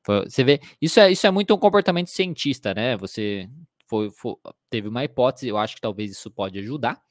[0.07, 2.95] Você vê, isso é, isso é muito um comportamento cientista, né?
[2.97, 3.49] Você
[3.87, 4.35] foi, foi,
[4.69, 7.01] teve uma hipótese, eu acho que talvez isso pode ajudar.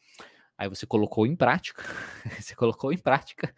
[0.58, 1.82] Aí você colocou em prática,
[2.40, 3.54] você colocou em prática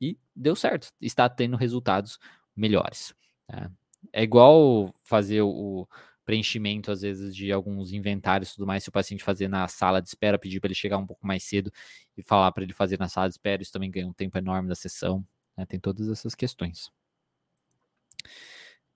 [0.00, 0.88] e deu certo.
[1.00, 2.18] Está tendo resultados
[2.54, 3.14] melhores.
[3.48, 3.70] Né?
[4.12, 5.88] É igual fazer o
[6.24, 10.00] preenchimento, às vezes, de alguns inventários e tudo mais, se o paciente fazer na sala
[10.00, 11.72] de espera, pedir para ele chegar um pouco mais cedo
[12.16, 14.68] e falar para ele fazer na sala de espera, isso também ganha um tempo enorme
[14.68, 15.24] da sessão.
[15.56, 15.66] Né?
[15.66, 16.90] Tem todas essas questões.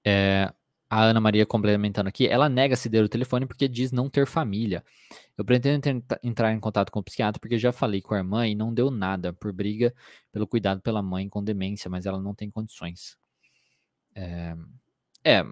[0.06, 0.52] É,
[0.88, 4.24] a Ana Maria complementando aqui, ela nega se der o telefone porque diz não ter
[4.24, 4.84] família.
[5.36, 5.84] Eu pretendo
[6.22, 8.90] entrar em contato com o psiquiatra porque já falei com a irmã e não deu
[8.90, 9.92] nada por briga
[10.30, 13.16] pelo cuidado pela mãe com demência, mas ela não tem condições.
[14.14, 14.54] É,
[15.24, 15.42] é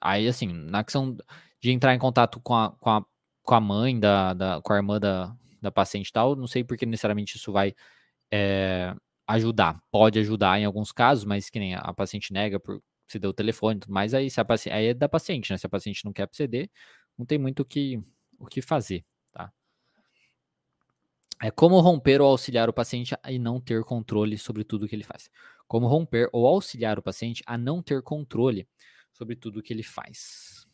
[0.00, 1.16] aí assim, na questão
[1.60, 3.04] de entrar em contato com a, com a,
[3.42, 6.64] com a mãe, da, da, com a irmã da, da paciente e tal, não sei
[6.64, 7.74] porque necessariamente isso vai
[8.32, 8.94] é,
[9.26, 9.82] ajudar.
[9.90, 12.82] Pode ajudar em alguns casos, mas que nem a paciente nega por
[13.12, 15.52] se deu o telefone e tudo mais, aí, se a paciente, aí é da paciente,
[15.52, 15.58] né?
[15.58, 16.70] Se a paciente não quer proceder,
[17.16, 18.02] não tem muito o que,
[18.38, 19.52] o que fazer, tá?
[21.42, 25.04] É como romper ou auxiliar o paciente e não ter controle sobre tudo que ele
[25.04, 25.30] faz.
[25.66, 28.68] Como romper ou auxiliar o paciente a não ter controle
[29.12, 30.66] sobre tudo que ele faz.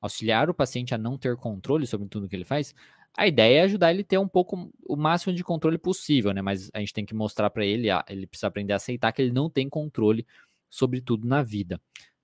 [0.00, 2.74] Auxiliar o paciente a não ter controle sobre tudo que ele faz.
[3.16, 6.40] A ideia é ajudar ele a ter um pouco o máximo de controle possível, né?
[6.40, 9.32] Mas a gente tem que mostrar para ele, ele precisa aprender a aceitar que ele
[9.32, 10.24] não tem controle
[10.68, 11.80] sobre tudo na vida,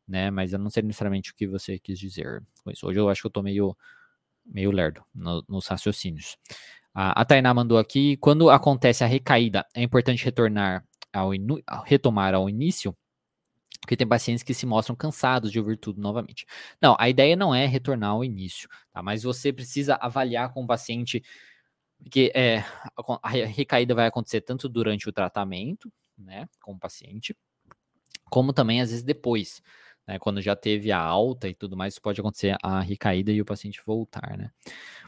[0.07, 0.31] né?
[0.31, 2.87] Mas eu não sei necessariamente o que você quis dizer com isso.
[2.87, 3.77] Hoje eu acho que eu tô meio,
[4.45, 6.37] meio lerdo no, nos raciocínios.
[6.95, 11.31] A, a Tainá mandou aqui, quando acontece a recaída, é importante retornar ao,
[11.85, 12.97] retomar ao início?
[13.81, 16.47] Porque tem pacientes que se mostram cansados de ouvir tudo novamente.
[16.81, 19.03] Não, a ideia não é retornar ao início, tá?
[19.03, 21.23] Mas você precisa avaliar com o paciente,
[21.99, 22.65] porque é,
[23.23, 27.37] a recaída vai acontecer tanto durante o tratamento, né, com o paciente,
[28.35, 29.63] como também às vezes depois,
[30.09, 33.45] né, quando já teve a alta e tudo mais, pode acontecer a recaída e o
[33.45, 34.51] paciente voltar, né?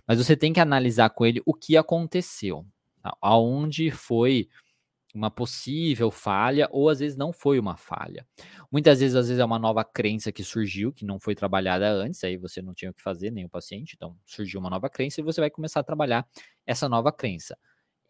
[0.06, 2.64] Mas você tem que analisar com ele o que aconteceu,
[3.02, 3.16] tá?
[3.20, 4.48] aonde foi
[5.12, 8.24] uma possível falha ou às vezes não foi uma falha.
[8.70, 12.22] Muitas vezes, às vezes é uma nova crença que surgiu, que não foi trabalhada antes,
[12.22, 15.20] aí você não tinha o que fazer, nem o paciente, então surgiu uma nova crença
[15.20, 16.24] e você vai começar a trabalhar
[16.64, 17.58] essa nova crença.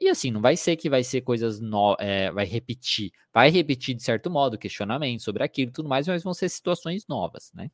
[0.01, 3.95] E assim, não vai ser que vai ser coisas no, é, vai repetir, vai repetir
[3.95, 7.71] de certo modo questionamento sobre aquilo e tudo mais, mas vão ser situações novas, né?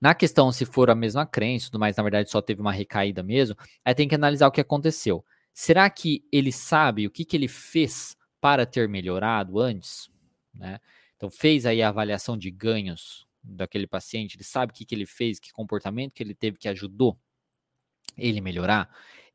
[0.00, 3.22] Na questão se for a mesma crença, tudo mais, na verdade só teve uma recaída
[3.22, 3.54] mesmo,
[3.84, 5.24] aí tem que analisar o que aconteceu.
[5.52, 10.10] Será que ele sabe o que, que ele fez para ter melhorado antes?
[10.54, 10.80] Né?
[11.16, 15.06] Então, fez aí a avaliação de ganhos daquele paciente, ele sabe o que, que ele
[15.06, 17.18] fez, que comportamento que ele teve que ajudou
[18.16, 18.90] ele melhorar.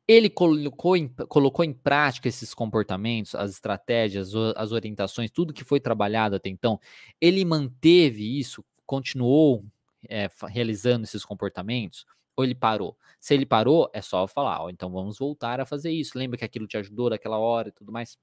[0.08, 5.80] Ele colocou em, colocou em prática esses comportamentos, as estratégias, as orientações, tudo que foi
[5.80, 6.80] trabalhado até então.
[7.20, 9.64] Ele manteve isso, continuou
[10.08, 12.06] é, realizando esses comportamentos
[12.36, 12.96] ou ele parou?
[13.20, 16.16] Se ele parou, é só falar, ó, então vamos voltar a fazer isso.
[16.16, 18.16] Lembra que aquilo te ajudou naquela hora e tudo mais?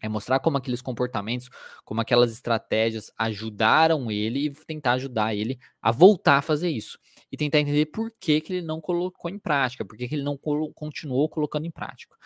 [0.00, 1.48] É mostrar como aqueles comportamentos,
[1.84, 6.98] como aquelas estratégias ajudaram ele e tentar ajudar ele a voltar a fazer isso.
[7.30, 10.22] E tentar entender por que, que ele não colocou em prática, por que, que ele
[10.22, 12.16] não colo continuou colocando em prática.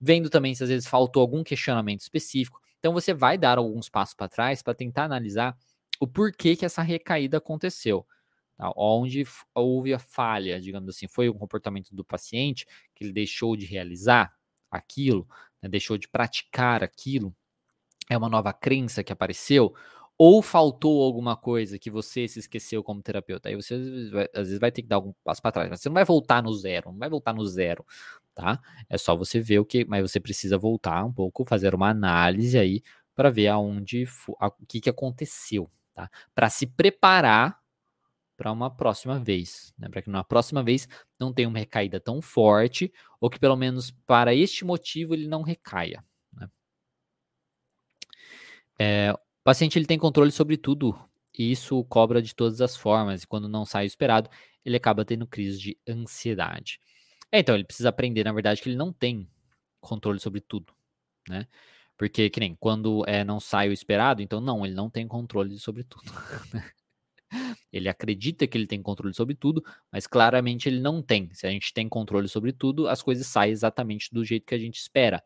[0.00, 2.60] Vendo também se às vezes faltou algum questionamento específico.
[2.78, 5.56] Então você vai dar alguns passos para trás para tentar analisar
[6.00, 8.06] o porquê que essa recaída aconteceu.
[8.56, 8.72] Tá?
[8.76, 9.24] Onde
[9.54, 14.32] houve a falha, digamos assim, foi o comportamento do paciente que ele deixou de realizar
[14.70, 15.28] aquilo,
[15.62, 15.68] né?
[15.68, 17.34] deixou de praticar aquilo,
[18.10, 19.74] é uma nova crença que apareceu,
[20.18, 23.48] ou faltou alguma coisa que você se esqueceu como terapeuta.
[23.48, 23.74] Aí você
[24.34, 26.42] às vezes vai ter que dar algum passo para trás, mas você não vai voltar
[26.42, 27.84] no zero, não vai voltar no zero,
[28.34, 28.60] tá?
[28.88, 32.58] É só você ver o que, mas você precisa voltar um pouco, fazer uma análise
[32.58, 32.82] aí
[33.14, 36.10] para ver aonde o que, que aconteceu, tá?
[36.34, 37.61] Para se preparar
[38.42, 39.88] para uma próxima vez, né?
[39.88, 40.88] para que na próxima vez
[41.18, 45.42] não tenha uma recaída tão forte, ou que pelo menos para este motivo ele não
[45.42, 46.04] recaia.
[46.32, 46.50] Né?
[48.80, 50.98] É, o paciente ele tem controle sobre tudo,
[51.38, 54.28] e isso cobra de todas as formas, e quando não sai o esperado,
[54.64, 56.80] ele acaba tendo crise de ansiedade.
[57.30, 59.30] É, então, ele precisa aprender, na verdade, que ele não tem
[59.80, 60.72] controle sobre tudo,
[61.28, 61.46] né?
[61.96, 65.56] Porque, que nem, quando é, não sai o esperado, então não, ele não tem controle
[65.60, 66.10] sobre tudo.
[67.72, 71.32] Ele acredita que ele tem controle sobre tudo, mas claramente ele não tem.
[71.32, 74.58] Se a gente tem controle sobre tudo, as coisas saem exatamente do jeito que a
[74.58, 75.22] gente espera.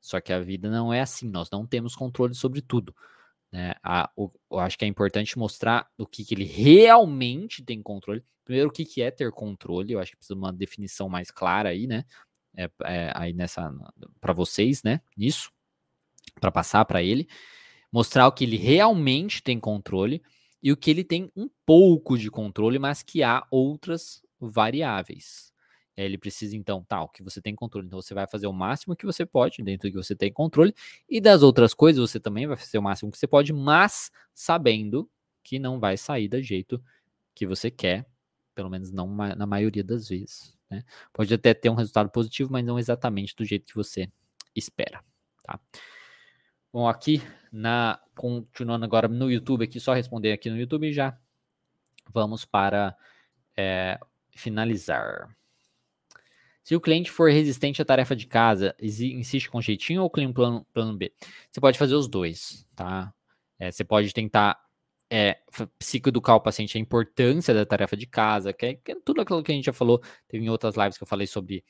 [0.00, 2.94] Só que a vida não é assim, nós não temos controle sobre tudo.
[3.52, 3.74] Né?
[3.82, 8.24] A, o, eu acho que é importante mostrar o que, que ele realmente tem controle.
[8.44, 11.30] Primeiro, o que, que é ter controle, eu acho que precisa de uma definição mais
[11.30, 12.04] clara aí, né?
[12.56, 13.72] É, é, aí nessa
[14.20, 15.00] para vocês, né?
[15.16, 15.52] Nisso,
[16.40, 17.28] para passar para ele,
[17.92, 20.22] mostrar o que ele realmente tem controle
[20.66, 25.52] e o que ele tem um pouco de controle, mas que há outras variáveis.
[25.96, 27.86] Ele precisa, então, tal, tá, que você tem controle.
[27.86, 30.74] Então, você vai fazer o máximo que você pode dentro do que você tem controle.
[31.08, 35.08] E das outras coisas, você também vai fazer o máximo que você pode, mas sabendo
[35.40, 36.82] que não vai sair do jeito
[37.32, 38.04] que você quer,
[38.52, 40.52] pelo menos não na maioria das vezes.
[40.68, 40.82] Né?
[41.12, 44.10] Pode até ter um resultado positivo, mas não exatamente do jeito que você
[44.52, 45.00] espera.
[45.44, 45.60] Tá?
[46.76, 51.18] Bom, aqui na continuando agora no YouTube, aqui só responder aqui no YouTube já
[52.12, 52.94] vamos para
[53.56, 53.98] é,
[54.32, 55.34] finalizar.
[56.62, 60.66] Se o cliente for resistente à tarefa de casa, insiste com jeitinho ou um plano,
[60.70, 61.14] plano B?
[61.50, 63.10] Você pode fazer os dois, tá?
[63.58, 64.62] É, você pode tentar
[65.08, 65.38] é,
[65.78, 69.42] psicoeducar o paciente a importância da tarefa de casa, que é, que é, tudo aquilo
[69.42, 71.64] que a gente já falou, teve em outras lives que eu falei sobre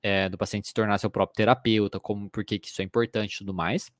[0.00, 3.38] é, do paciente se tornar seu próprio terapeuta, como por que isso é importante e
[3.38, 3.90] tudo mais.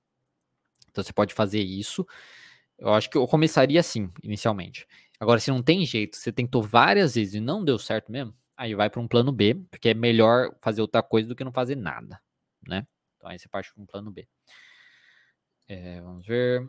[0.92, 2.06] Então você pode fazer isso.
[2.78, 4.86] Eu acho que eu começaria assim, inicialmente.
[5.18, 8.74] Agora, se não tem jeito, você tentou várias vezes e não deu certo mesmo, aí
[8.74, 11.76] vai para um plano B, porque é melhor fazer outra coisa do que não fazer
[11.76, 12.20] nada,
[12.66, 12.86] né?
[13.16, 14.26] Então aí você parte para um plano B.
[15.68, 16.68] É, vamos ver.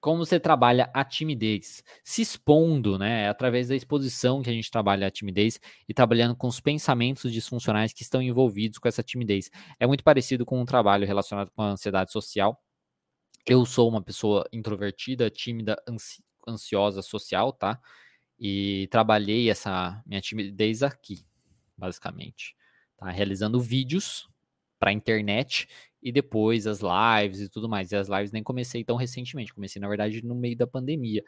[0.00, 1.84] Como você trabalha a timidez?
[2.02, 3.24] Se expondo, né?
[3.24, 7.30] É através da exposição que a gente trabalha a timidez e trabalhando com os pensamentos
[7.30, 9.50] disfuncionais que estão envolvidos com essa timidez.
[9.78, 12.58] É muito parecido com um trabalho relacionado com a ansiedade social,
[13.46, 17.80] eu sou uma pessoa introvertida, tímida, ansi ansiosa, social, tá?
[18.38, 21.24] E trabalhei essa minha timidez aqui,
[21.76, 22.56] basicamente.
[22.96, 23.10] Tá?
[23.10, 24.28] Realizando vídeos
[24.78, 25.68] para a internet
[26.02, 27.92] e depois as lives e tudo mais.
[27.92, 31.22] E as lives nem comecei tão recentemente, comecei, na verdade, no meio da pandemia.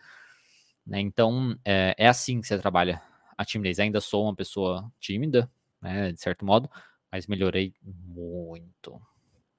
[0.87, 1.01] Né?
[1.01, 3.03] Então, é, é, assim que você trabalha
[3.37, 3.79] a timidez.
[3.79, 5.51] Ainda sou uma pessoa tímida,
[5.81, 6.71] né, de certo modo,
[7.11, 9.01] mas melhorei muito,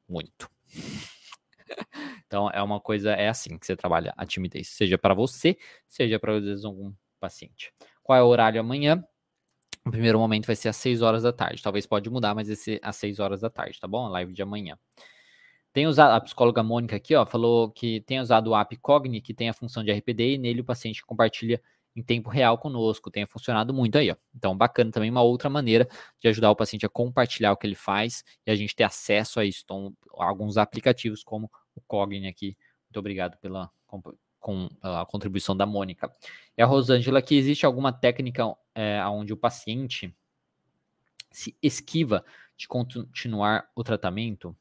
[0.08, 0.50] muito.
[2.34, 5.56] então, é uma coisa, é assim que você trabalha a timidez, seja para você,
[5.88, 6.34] seja para,
[6.66, 7.72] algum paciente.
[8.02, 9.06] Qual é o horário amanhã?
[9.86, 11.62] O primeiro momento vai ser às 6 horas da tarde.
[11.62, 14.08] Talvez pode mudar, mas ser às 6 horas da tarde, tá bom?
[14.08, 14.80] A live de amanhã.
[15.72, 19.32] Tem usado, a psicóloga Mônica aqui, ó, falou que tem usado o app Cogni, que
[19.32, 21.62] tem a função de RPD, e nele o paciente compartilha
[21.96, 23.12] em tempo real conosco.
[23.12, 24.16] Tem funcionado muito aí, ó.
[24.34, 25.88] Então, bacana também, uma outra maneira
[26.20, 29.40] de ajudar o paciente a compartilhar o que ele faz e a gente ter acesso
[29.40, 29.62] a isso.
[29.64, 32.58] Então, alguns aplicativos como o Cogni aqui.
[32.88, 33.70] Muito obrigado pela,
[34.40, 36.12] com, pela contribuição da Mônica.
[36.58, 38.44] E a Rosângela, que existe alguma técnica
[38.76, 40.16] é, onde o paciente
[41.32, 42.24] se esquiva
[42.56, 44.56] de continuar o tratamento?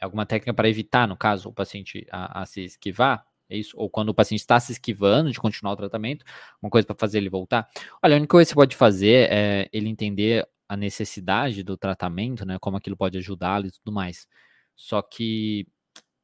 [0.00, 3.24] alguma técnica para evitar, no caso, o paciente a, a, se esquivar?
[3.48, 3.76] É isso?
[3.76, 6.24] Ou quando o paciente está se esquivando de continuar o tratamento,
[6.62, 7.68] uma coisa para fazer ele voltar?
[8.02, 12.46] Olha, a única coisa que você pode fazer é ele entender a necessidade do tratamento,
[12.46, 12.58] né?
[12.60, 14.28] Como aquilo pode ajudá-lo e tudo mais.
[14.76, 15.66] Só que,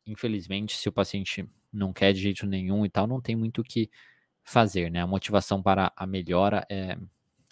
[0.07, 3.65] infelizmente, se o paciente não quer de jeito nenhum e tal, não tem muito o
[3.65, 3.91] que
[4.45, 5.03] fazer, né?
[5.03, 6.97] A motivação para a melhora é,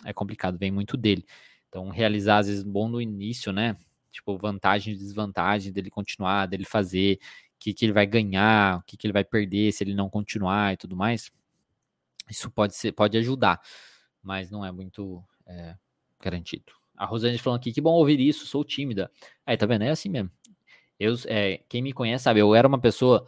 [0.05, 1.25] é complicado, vem muito dele.
[1.69, 3.77] Então, realizar, às vezes, bom no início, né?
[4.15, 7.19] tipo, vantagem e desvantagem dele continuar, dele fazer,
[7.57, 10.09] o que, que ele vai ganhar, o que, que ele vai perder se ele não
[10.09, 11.31] continuar e tudo mais.
[12.31, 13.61] Isso pode ser, pode ajudar,
[14.23, 15.77] mas não é muito é,
[16.21, 16.73] garantido.
[16.97, 19.11] A Rosane falando aqui, que bom ouvir isso, sou tímida.
[19.45, 19.83] Aí, tá vendo?
[19.83, 20.31] É assim mesmo.
[21.05, 23.27] Eu, é, quem me conhece sabe, eu era uma pessoa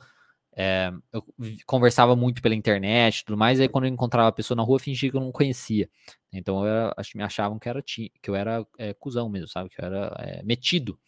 [0.59, 1.23] é, eu
[1.67, 5.11] conversava muito pela internet tudo mais, aí quando eu encontrava a pessoa na rua, fingia
[5.11, 5.89] que eu não conhecia.
[6.33, 9.69] Então eu era, me achavam que, era, que eu era é, cuzão mesmo, sabe?
[9.69, 10.99] Que eu era é, metido.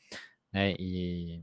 [0.52, 0.74] Né?
[0.78, 1.42] E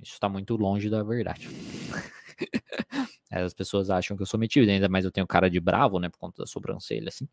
[0.00, 1.48] isso está muito longe da verdade.
[3.30, 6.08] As pessoas acham que eu sou metido, ainda mais eu tenho cara de bravo, né?
[6.08, 7.28] Por conta da sobrancelha, assim.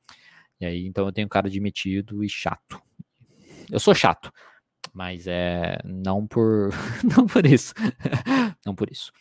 [0.60, 2.82] E aí, então eu tenho cara de metido e chato.
[3.72, 4.32] Eu sou chato,
[4.94, 6.70] mas é não por
[7.16, 7.74] não por isso.
[8.66, 9.12] não por isso.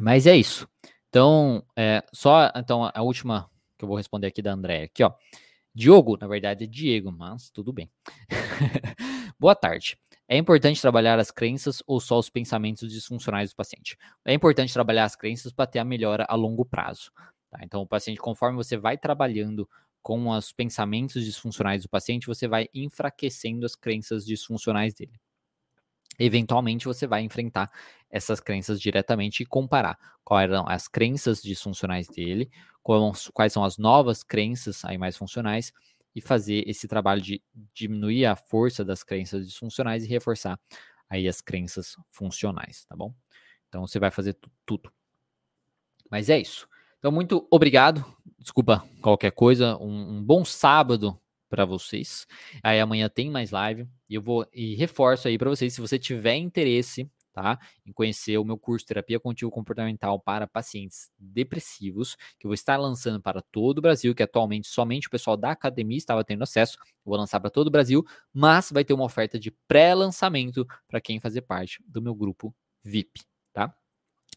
[0.00, 0.68] Mas é isso.
[1.08, 5.12] Então, é, só então a última que eu vou responder aqui da Andréia, aqui ó.
[5.74, 7.90] Diogo, na verdade é Diego, mas tudo bem.
[9.38, 9.98] Boa tarde.
[10.28, 13.98] É importante trabalhar as crenças ou só os pensamentos disfuncionais do paciente?
[14.24, 17.10] É importante trabalhar as crenças para ter a melhora a longo prazo.
[17.50, 17.58] Tá?
[17.62, 19.68] Então, o paciente, conforme você vai trabalhando
[20.04, 25.18] com os pensamentos disfuncionais do paciente, você vai enfraquecendo as crenças disfuncionais dele
[26.18, 27.70] eventualmente você vai enfrentar
[28.10, 32.50] essas crenças diretamente e comparar quais eram as crenças disfuncionais dele,
[33.32, 35.72] quais são as novas crenças aí mais funcionais
[36.14, 37.42] e fazer esse trabalho de
[37.72, 40.58] diminuir a força das crenças disfuncionais e reforçar
[41.08, 43.12] aí as crenças funcionais, tá bom?
[43.68, 44.92] Então você vai fazer tudo.
[46.08, 46.68] Mas é isso.
[46.98, 48.04] Então muito obrigado.
[48.44, 49.78] Desculpa qualquer coisa.
[49.78, 51.18] Um, um bom sábado
[51.48, 52.26] para vocês.
[52.62, 55.98] Aí amanhã tem mais live e eu vou e reforço aí para vocês, se você
[55.98, 62.46] tiver interesse, tá, em conhecer o meu curso Terapia Contínua Comportamental para pacientes depressivos, que
[62.46, 65.96] eu vou estar lançando para todo o Brasil, que atualmente somente o pessoal da academia
[65.96, 66.76] estava tendo acesso.
[67.02, 71.18] Vou lançar para todo o Brasil, mas vai ter uma oferta de pré-lançamento para quem
[71.18, 73.22] fazer parte do meu grupo VIP?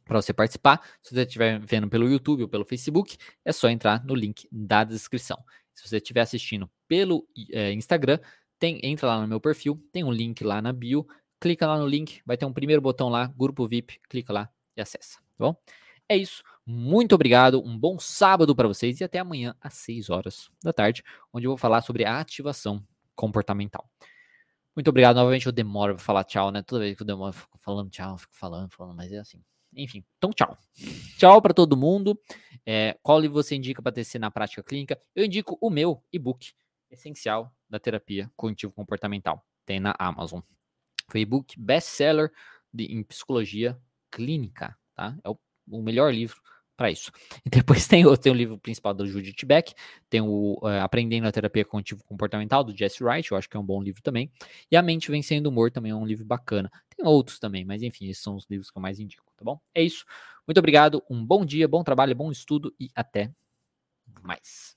[0.08, 4.04] Para você participar, se você estiver vendo pelo YouTube ou pelo Facebook, é só entrar
[4.06, 5.38] no link da descrição.
[5.74, 8.20] Se você estiver assistindo pelo é, Instagram,
[8.58, 11.06] tem, entra lá no meu perfil, tem um link lá na bio,
[11.40, 14.82] clica lá no link, vai ter um primeiro botão lá, grupo VIP, clica lá e
[14.82, 15.56] acessa, tá bom?
[16.10, 16.42] É isso.
[16.66, 21.04] Muito obrigado, um bom sábado para vocês e até amanhã às 6 horas da tarde,
[21.32, 22.84] onde eu vou falar sobre a ativação
[23.16, 23.90] comportamental.
[24.76, 25.16] Muito obrigado.
[25.16, 26.62] Novamente eu demoro para falar tchau, né?
[26.62, 29.44] Toda vez que eu demoro, eu fico falando tchau, fico falando, falando, mas é assim.
[29.78, 30.58] Enfim, então tchau.
[31.18, 32.20] Tchau para todo mundo.
[32.66, 35.00] É, qual livro você indica para tecer na prática clínica?
[35.16, 36.52] Eu indico o meu e-book,
[36.90, 39.46] Essencial da Terapia Cognitivo Comportamental.
[39.66, 40.42] Tem na Amazon.
[41.10, 42.32] Foi e-book best-seller
[42.78, 43.80] em psicologia
[44.12, 45.18] clínica, tá?
[45.24, 45.38] É o,
[45.70, 46.42] o melhor livro
[46.78, 47.12] para isso.
[47.46, 49.74] E depois tem, tem o livro principal do Judith Beck,
[50.10, 53.60] tem o uh, Aprendendo a Terapia Cognitivo Comportamental, do Jesse Wright, eu acho que é
[53.60, 54.32] um bom livro também.
[54.70, 56.72] E A Mente Vencendo o Humor também é um livro bacana.
[56.96, 59.60] Tem outros também, mas enfim, esses são os livros que eu mais indico, tá bom?
[59.76, 60.06] É isso.
[60.48, 63.32] Muito obrigado, um bom dia, bom trabalho, bom estudo e até
[64.24, 64.77] mais.